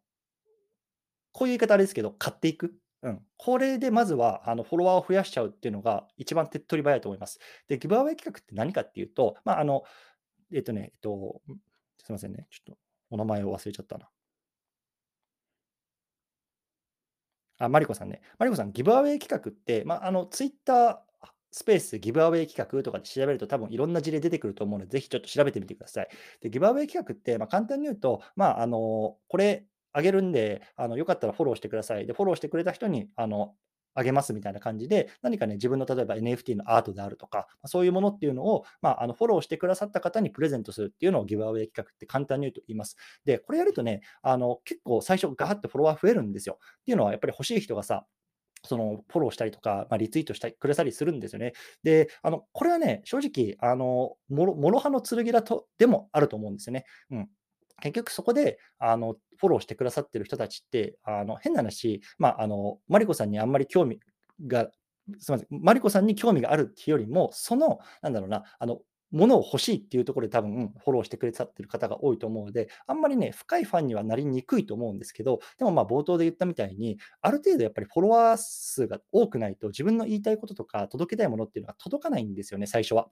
[1.32, 2.74] こういう言い方あれですけど、買っていく。
[3.02, 7.38] うん、これでまずはあのフォロワーを増やしちゃうっていうのが一番手っ取り早いと思います。
[7.68, 9.82] で、ギブアウェイ企画って何かっていうと、まあ、あの、
[10.52, 11.40] えっとね、えっと、
[11.98, 12.78] すみませんね、ちょっと
[13.10, 14.08] お名前を忘れちゃったな。
[17.58, 18.22] あ、マリコさんね。
[18.38, 20.98] マリコさん、ギブアウェイ企画って、まあ、あの、ツイッター
[21.56, 26.08] スペースギブアウェイ企画とかで調べると多分いろんな事例出てくると思うので、ぜひちょっと調べてみてください。
[26.42, 32.06] で、ギブアウェイ企画って、まあ、簡単に言うと、まあ、あの、これあげるんで、あの、よかったらフォローしてください。
[32.06, 33.54] で、フォローしてくれた人に、あの、
[33.94, 42.98] あげますみたいな感じで、何かね、自分の例えば NFT のアートであるとか、そういうものっていうのを、まあ、あのフォローしてくださった方にプレゼントするっていうのをギブアウェイ企画って簡単に言うと言います。
[43.24, 46.58] で、これやるとね、あの結構最初ガーッとフォロワー増えるんですよ。
[46.60, 48.04] っていうのは、やっぱり欲しい人がさ、
[48.66, 51.52] そのフォローしたりとか、まあ、リツイートしたくれたりするんですよね。
[51.82, 56.84] で、あのこれはね、正直、あのもろ刃の剣だとでもあると思うんですよね。
[57.10, 57.28] うん、
[57.80, 64.00] 結局そこであのフォローしてくださってる人たちって、あの変な話、まあ、あのマリコさんにあんまり興味
[64.46, 64.68] が、
[65.18, 68.80] すみません、マリコさんに興味があるっていうよりも、その、なんだろうな、あの
[69.10, 83.08] ものを欲しいっていうところで多分フォローしてくれてる方が多いと思うので、あんまりね、深いファンにはなりにくいと思うんですけど、でもまあ冒頭で言ったみたいに、ある程度やっぱりフォロワー数が多くないと自分の言いたいこととか届けたいものっていうのが届かないんですよね、最初は。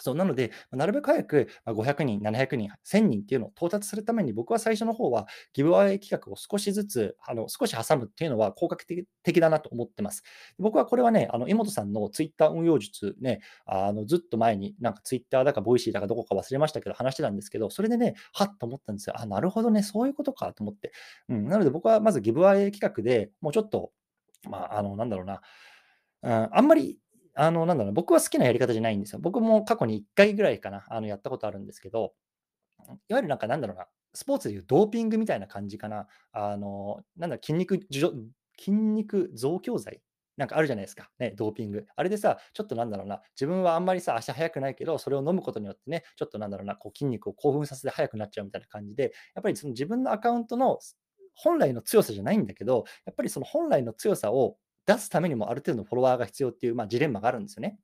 [0.00, 8.76] そうなので、なるべく早く500人、700人、1000人っていうのを到達するために、僕は最初の方はギブアイ企画を少しずつ、あの少し挟むっていうのは効果
[9.22, 10.22] 的だなと思ってます。
[10.58, 19.14] 僕はこれはね、あの井本さんのツイッター運用術ね、あのずっと前になんかツイッターだかボイシーだかどこか忘れましたけど、話してたんですけど、それでね、はっと思ったんですよ。
[19.18, 20.92] あ、なるほどね、そういうことかと思って。
[21.28, 23.92] うん、なので僕はまず giveaway 企画でもうちょっと、
[24.48, 25.40] まあ、あの、なんだろうな、
[26.22, 26.98] うん、あんまり
[27.40, 29.20] あの、なんだろう、僕は好きなやり方じゃないんですよ。
[29.20, 32.14] 僕も過去に1回ぐらいかな、あの、やったことあるんですけど、
[33.08, 36.08] いわゆるなんかなんだろうな、スポーツでいうドーピングみたいな感じかな。
[36.32, 37.80] あの、なんだろ、筋肉、
[38.58, 40.02] 筋肉増強剤
[40.36, 41.10] なんかあるじゃないですか。
[41.18, 41.86] ね、ドーピング。
[41.96, 50.78] あれでさ、ちょっとなんだろうな、自分はあんまりさ、足速くないけど、それを飲むことによってね、ちょっとなんだろうな、こう筋肉を興奮させて速くなっちゃうみたいな感じで、やっぱりその自分のアカウントの
[51.34, 54.56] 本来の強さじゃないんだけど、やっぱりその本来の強さを
[54.88, 57.78] 出すためにもある程度のフォロワーが必要っていう、まあ、ジレンマがあるんですよね。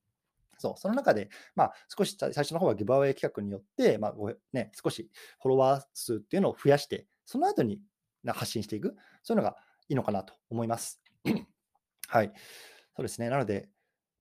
[0.56, 4.14] そう、その中で、まあ、少し最初の方はギブアウェイ企画によって、まあ
[4.54, 5.10] ね、少し
[5.42, 7.78] フォロワー数っていうのを増やして、その後に
[8.26, 9.56] 発信していく、そういうのが
[9.88, 11.02] いいのかなと思います。
[12.08, 12.32] はい。
[12.96, 13.28] そうですね。
[13.28, 13.68] なので、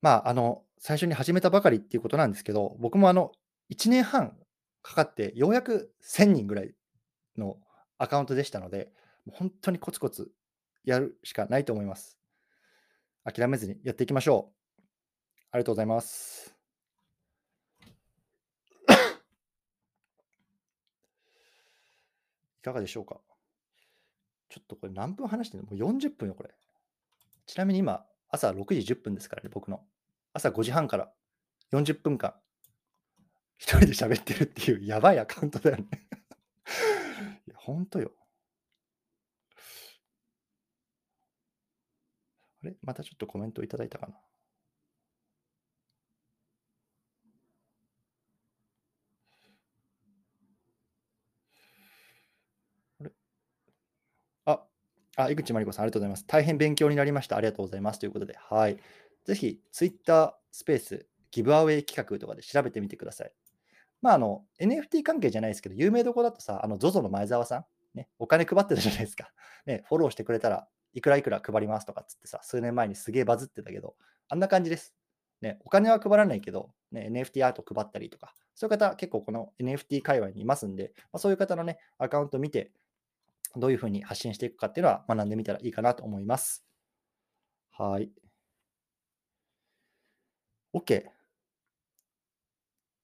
[0.01, 3.31] まあ、あの、最初に始めたばかりっていうことなんですけど、僕もあの、
[3.69, 4.36] 1年半
[4.81, 6.75] かかって、ようやく1000人ぐらい
[7.38, 7.55] の
[7.97, 8.91] アカウントでしたので、
[9.31, 10.31] 本当にコツコツ
[10.84, 12.17] やるしかないと思います。
[13.24, 14.82] 諦めずにやっていきましょう。
[15.51, 16.55] ありがとうございます。
[22.59, 23.19] いかがでしょうか？
[24.49, 25.69] ちょっとこれ何分話してるの？
[25.71, 26.49] もう40分よ、これ。
[27.45, 29.82] ちなみに今、朝6時10分ですからね、僕の。
[30.34, 31.11] 朝5時半から
[31.71, 32.34] 40分間、
[33.57, 35.86] 一人で喋ってるっていうやばいアカウントだよね
[37.47, 38.11] いや、ほんとよ。
[42.64, 42.76] あれ？
[42.82, 44.14] またちょっとコメントいただいたかな？
[53.01, 53.11] あれ？
[54.45, 54.64] あ、
[55.18, 56.26] あ、井口真理子さん、ありがとうございます。
[56.26, 57.36] 大変勉強になりました。
[57.38, 57.99] ありがとうございます。
[57.99, 58.78] ということで、はい。
[59.26, 63.32] ぜひ、Twitter スペースギブアウェイ企画とかで調べてみてください。
[64.01, 67.66] まあ、あの、NFT 関係じゃないですけど、有名どころだとさ、あの、ZOZO の前澤さん、
[67.97, 69.32] ね、お金配ってたじゃないですか。
[69.66, 73.96] ね、フォローしてくれたらいくらいくら配りますとかっつってさ、数年前にすげえバズってたけど、
[74.30, 74.94] あんな感じです。
[75.41, 82.72] ね、お金は配らないけど、ね、NFT アート配ったりとか、そういう方結構この NFT 界隈にいますんで、まあ、そういう方のね、アカウント見て、
[83.56, 86.66] どういうふうに発信していくかっていうのは学んでみたらいいかなと思います。
[87.72, 88.10] はい。
[90.74, 91.04] OK。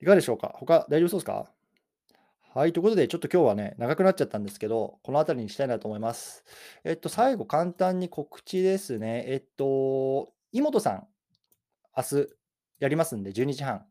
[0.02, 0.56] いかがでしょうか？
[0.58, 1.52] 他大丈夫そうですか？
[2.52, 6.44] はい、ということで、ちょっと今日はね、長くなっちゃったんですけど、この辺りにしたいなと思います。
[6.84, 9.24] えっと、最後、簡単に告知ですね。
[9.28, 11.08] えっと、井本さん、
[11.96, 12.28] 明日
[12.80, 13.86] やりますんで、12時半、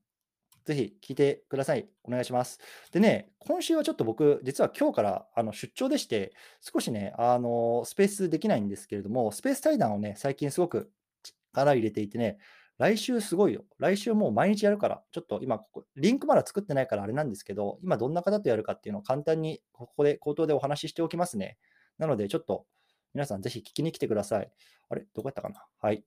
[0.65, 1.89] ぜひ聞いてください。
[2.03, 2.59] お願いします。
[2.91, 10.91] でね、今週はちょっと僕、実は今日からあの出張でして、少しね、あのスペースできないんですけれども、スペース対談をね、最近すごく
[11.23, 12.39] 力入れていてね、
[12.79, 13.65] 来週すごいよ。
[13.79, 21.59] 来週もう毎日やるから、ちょっと今ここ、リンクまだ作ってないからあれなんですけど、今どんな方とやるかっていうのを簡単にここで口頭でお話ししておきますね。
[21.99, 22.67] なので、ちょっと
[23.15, 24.51] 皆さんぜひ聞きに来てください。
[24.91, 25.07] あれ？
[25.13, 25.65] どこやったかな？
[25.81, 26.05] はい。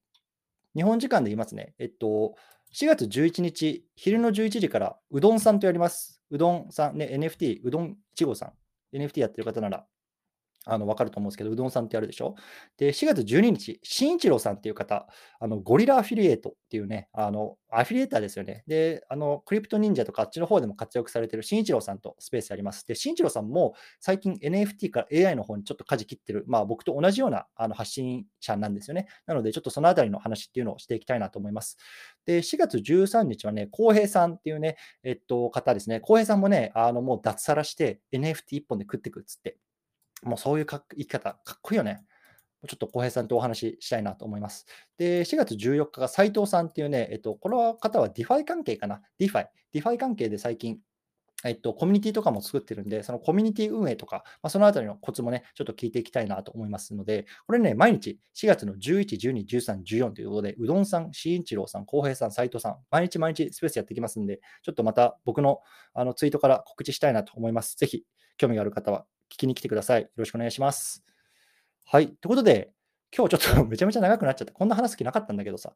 [0.74, 1.74] 日本時間で言いますね。
[1.78, 2.36] えっと、
[2.74, 6.24] 4月11日、昼の11時から、うどんさんとやります。
[6.30, 8.54] うどんさん、ね、NFT、うどん1号さ
[8.94, 9.86] ん、NFT やってる方なら
[10.66, 12.36] あの、わかると思うんですけど、うどんさんってあるでしょ？
[12.78, 15.08] で、4月12日、新一郎さんっていう方、
[15.40, 18.64] あの、ゴリラアフィリエイトっていうね、あの、アフィリエーターですよね。
[18.68, 22.86] で、あの、クリプト忍者とかあっちの方でも活躍されてる新一郎さんとスペースやります。
[22.86, 29.08] で、新一郎さんも最近 NFT から AI の方にちょっと舵切ってる、まあ僕と同じようなあの発信者なんですよね。
[29.26, 31.78] なので、ちょっとそのあたりの話っていうのをしていきたいなと思います。
[32.26, 36.00] で、4月13日はね、浩平さんっていうね、えっと、方ですね。
[36.02, 39.58] 浩平さんもね、あの、もう脱サラして NFT1 本で食ってくっつって、
[40.24, 42.06] もうそういうか生き方、かっこいいよね。
[42.68, 44.68] ちょっと浩平さんとお話ししたいなと思います。
[44.98, 49.48] で、4月14日が斉藤さんっていうね、えっと、この方は DeFi 関係かな ?DeFi。
[49.74, 50.78] DeFi 関係で最近、
[51.44, 65.62] えっと、コミュニティとかも作ってるんで、そのコミュニティ運営とか、まあ、そのあたりのコツもね、ちょっと聞いていきたいなと思いますので、これね、毎日4月の11、12、13、14ということで、うどんさん、しんいちろうさん、浩平さん、斉藤さん、毎日毎日スペースやっていきますんで、ちょっとまた僕の
[65.94, 67.76] あのツイートから告知したいなと思います。
[67.76, 68.06] ぜひ、
[68.38, 70.02] 興味がある方は聞きに来てください。
[70.04, 71.04] よろしくお願いします。
[71.86, 72.08] はい。
[72.08, 72.72] ということで、
[73.16, 74.54] 今日ちょっと めちゃめちゃ長くなっちゃった。
[74.54, 75.76] こんな話す気なかったんだけどさ。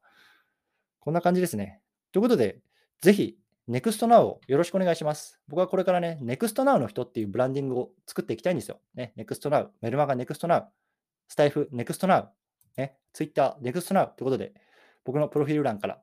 [0.99, 1.81] こんな感じですね。
[2.11, 2.61] ということで、
[3.01, 3.37] ぜひ、
[3.69, 5.39] NEXTNOW をよろしくお願いします。
[5.47, 8.79] 僕はこれからね、NEXTNOW の人っていうブランディングを作っていきたいんですよ。
[8.93, 10.65] ね、NEXTNOW、メルマガ NEXTNOW、
[11.27, 12.27] スタイフ NEXTNOW、
[12.77, 14.53] ね、Twitter NEXTNOW ということで、
[15.03, 16.01] 僕のプロフィール欄から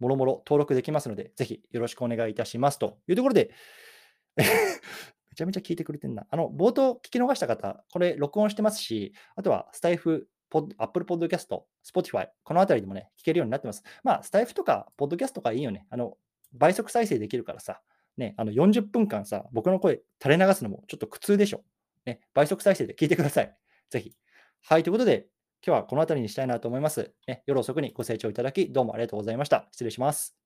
[0.00, 3.50] もろもろ登録できますので、ぜひよろしくお願いいたしますというところで
[5.34, 6.26] めちゃめちゃ聞いてくれてんな。
[6.30, 11.48] あの、冒頭聞き逃した方、これ録音してますし、あとはスタイフ、ポッ Apple Podcast、
[11.84, 13.82] Spotify、このあたりでもね、聞けるようになってます。
[14.04, 15.86] まあ、スタイフとか、ポッドキャストとかいいよね。
[15.90, 16.16] あの、
[16.52, 17.80] 倍速再生できるからさ、
[18.16, 21.64] ね、あの40分間さ、僕の声垂れ流すのもちょっと苦痛でしょ。
[22.06, 23.56] ね、倍速再生で聞いてください。
[23.90, 24.12] ぜひ。
[24.62, 25.26] はい、ということで、
[25.66, 27.12] 今日はこの辺りにしたいなと思います。
[27.26, 29.66] ね、夜遅くにご清聴いただき、どうもありがとうございました。
[29.72, 30.43] 失礼します。